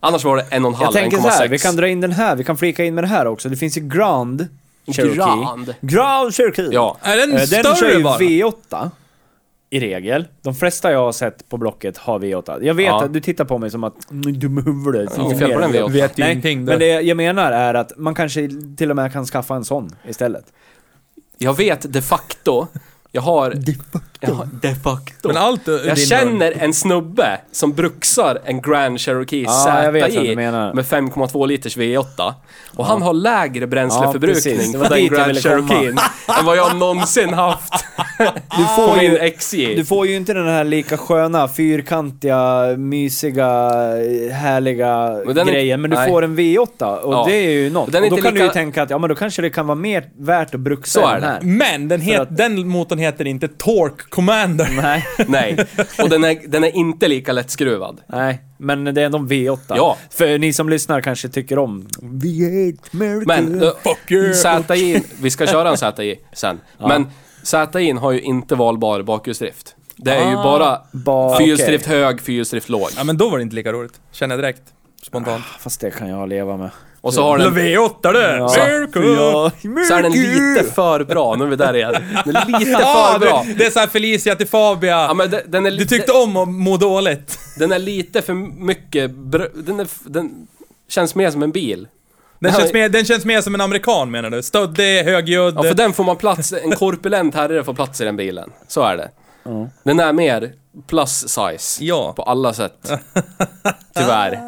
[0.00, 1.48] Annars var det 1,5, Jag tänker så här, 1,6.
[1.50, 3.48] vi kan dra in den här, vi kan flika in med det här också.
[3.48, 4.48] Det finns ju Grand
[4.86, 5.14] Cherokee.
[5.16, 5.74] Grand.
[5.80, 6.68] Grand Cherokee.
[6.72, 6.96] Ja.
[7.02, 8.18] Är den Eh, Den större kör ju bara?
[8.18, 8.90] V8.
[9.70, 10.28] I regel.
[10.42, 12.58] De flesta jag har sett på Blocket har V8.
[12.62, 13.04] Jag vet Ja.
[13.04, 15.12] att du tittar på mig som att mm, dum i huvudet.
[15.16, 15.90] Ja, inget fel på den V8.
[15.90, 16.64] Vet ju Nej, ingenting.
[16.64, 16.86] men det.
[16.94, 20.44] det jag menar är att man kanske till och med kan skaffa en sån istället.
[21.38, 22.66] Jag vet de facto
[23.12, 23.54] Jag har...
[24.20, 25.28] Jag har de facto.
[25.28, 30.12] Men allt Jag känner en snubbe som bruksar en Grand Cherokee Ja, jag vet vad
[30.12, 30.74] ZJ du menar.
[30.74, 32.34] med 5,2 liters V8.
[32.76, 35.36] Och han har lägre bränsleförbrukning var på den Grand.
[35.42, 35.98] Cherokeen
[36.38, 37.72] än vad jag någonsin haft
[38.18, 39.74] Du på får, min ju, XJ.
[39.74, 43.46] du får ju inte den här lika sköna, fyrkantiga, mysiga,
[44.32, 46.08] härliga Men grejen, men du nej.
[46.10, 47.24] får en V8 och Ja.
[47.28, 47.88] det är ju något.
[47.94, 49.66] Och och då kan du ju lika- tänka att ja men då kanske det kan
[49.66, 51.26] vara mer värt att bruxa Så är den det.
[51.28, 51.40] här.
[51.42, 54.68] Men den, het, att- den motorn heter inte Torque Commander.
[54.82, 55.56] Nej, Nej.
[56.02, 58.00] Och den är, den är inte lika lättskruvad.
[58.06, 59.58] nej, men det är ändå en V8.
[59.68, 59.96] Ja.
[60.10, 63.24] För ni som lyssnar kanske tycker om V8 America.
[63.26, 64.34] Men uh, Fuck you.
[64.34, 66.60] ZJ, vi ska köra en ZJ sen.
[66.78, 67.06] Men
[67.42, 69.74] ZJ har ju inte valbar bakhjulsdrift.
[69.96, 72.88] Det är ju Ah, bara ba- fyrhjulsdrift hög, fyrhjulsdrift låg.
[72.96, 74.00] Ja men då var det inte lika roligt.
[74.12, 74.62] Känner jag direkt.
[75.02, 75.44] Spontant.
[75.58, 76.70] Fast det kan jag leva med.
[77.00, 77.54] Och så har den...
[77.54, 78.18] V8 du!
[78.20, 78.62] Ja.
[78.62, 79.00] America!
[79.00, 79.50] Ja.
[79.88, 81.94] Så är den lite för bra, nu är vi där igen.
[82.24, 83.44] Den är lite Ja, för bra.
[83.46, 84.90] det, det är såhär Felicia till Fabia.
[84.90, 87.38] Ja, men den, den är du lite, tyckte om att må dåligt.
[87.58, 89.10] Den är lite för mycket...
[89.54, 90.46] Den, är, den
[90.88, 91.88] känns mer som en bil.
[92.38, 94.42] Den Ja, känns, mer, den känns mer som en amerikan menar du?
[94.42, 95.54] Stöddig, högljudd.
[95.56, 96.52] Ja, för den får man plats...
[96.52, 98.50] En korpulent herre får plats i den bilen.
[98.68, 99.10] Så är det.
[99.82, 100.52] Den är mer
[100.86, 101.84] plus size.
[101.84, 102.12] Ja.
[102.16, 102.92] På alla sätt.
[103.94, 104.40] Tyvärr.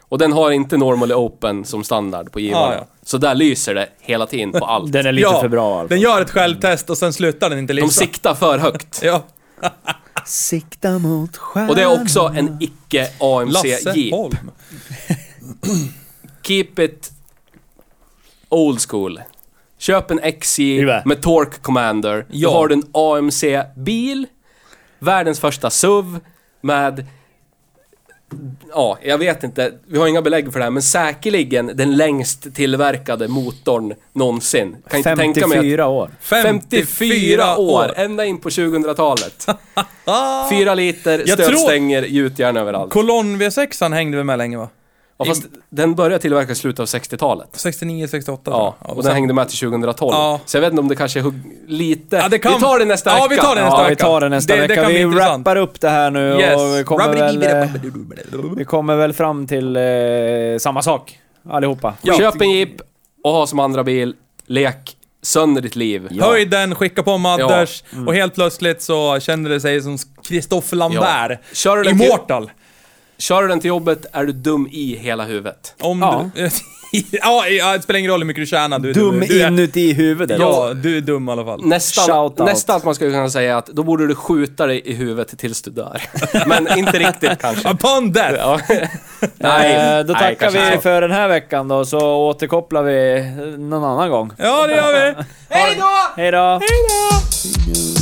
[0.00, 2.74] Och den har inte normally open som standard på givarna.
[2.74, 2.86] Ja, ja.
[3.02, 4.92] Så där lyser det hela tiden på allt.
[4.92, 5.88] Den är lite ja, för bra alltså.
[5.88, 8.00] Den gör ett självtest och sen slutar den inte De lysa.
[8.00, 9.00] siktar för högt.
[9.02, 9.22] Ja.
[10.26, 11.70] Sikta mot stjärnan.
[11.70, 14.14] Och det är också en icke AMC Lasse Jeep.
[14.14, 14.50] Holm.
[16.42, 17.12] Keep it
[18.48, 19.20] old school.
[19.78, 22.26] Köp en XJ med Torque Commander.
[22.30, 22.48] Ja.
[22.48, 24.26] Då har du en AMC-bil.
[24.98, 26.20] Världens första SUV
[26.60, 27.06] med...
[28.70, 29.72] Ja, jag vet inte.
[29.86, 34.76] Vi har inga belägg för det här, men säkerligen den längst tillverkade motorn någonsin.
[34.88, 36.10] Kan inte tänka mig att 54 år.
[36.20, 39.46] 54 år, ända in på 2000-talet.
[40.50, 42.92] Fyra liter, stötstänger, gjutjärn överallt.
[42.92, 44.68] Kolonn V6 hängde vi med länge va?
[45.18, 47.48] Ja, fast den började tillverkas i slutet av 60-talet.
[47.52, 50.10] 69, 68 Ja, och den hängde med till 2012.
[50.14, 50.40] Ja.
[50.46, 52.16] Så jag vet inte om det kanske är hugg- lite...
[52.16, 53.28] Ja, det kan- Vi tar det nästa Ja, vecka.
[53.28, 54.04] vi tar det nästa Ja, vi vecka.
[54.04, 54.82] tar det nästa Det- det vecka.
[54.82, 56.86] kan bli vi wrappar upp det här nu och vi Yes.
[56.86, 57.42] kommer väl...
[57.42, 59.82] eh, Vi kommer väl fram till eh,
[60.60, 61.18] samma sak,
[61.50, 61.94] allihopa.
[62.02, 62.14] Ja.
[62.18, 62.70] Köp en Jeep
[63.24, 64.14] och ha som andra bil.
[64.46, 66.20] Lek sönder ditt liv.
[66.20, 69.98] Höj den, skicka på Madders och helt plötsligt så kände det sig som
[70.28, 71.38] Christophe Lambert.
[71.52, 72.50] Kör du den till- Immortal.
[73.18, 75.74] Kör du den till jobbet är du dum i hela huvudet.
[75.80, 76.30] Om Ja.
[76.34, 76.50] du...
[77.22, 77.44] ja,
[77.76, 78.78] det spelar ingen roll hur mycket du tjänar.
[78.78, 80.40] Du, Dum du, du är, inuti huvudet.
[80.40, 81.60] Ja, du är dum i alla fall.
[81.66, 85.38] Nästan, nästan att man skulle kunna säga att då borde du skjuta dig i huvudet
[85.38, 86.02] tills du dör.
[86.46, 87.70] Men inte riktigt kanske.
[87.70, 88.34] Upon death!
[88.38, 88.60] Ja.
[89.38, 90.80] Nej, då nej, tackar kanske vi så.
[90.82, 93.22] för den här veckan då, så återkopplar vi
[93.58, 94.32] någon annan gång.
[94.38, 95.22] Ja, det gör vi.
[95.48, 95.86] Hej då!
[96.22, 96.38] Hej då!
[96.38, 97.93] Hej då!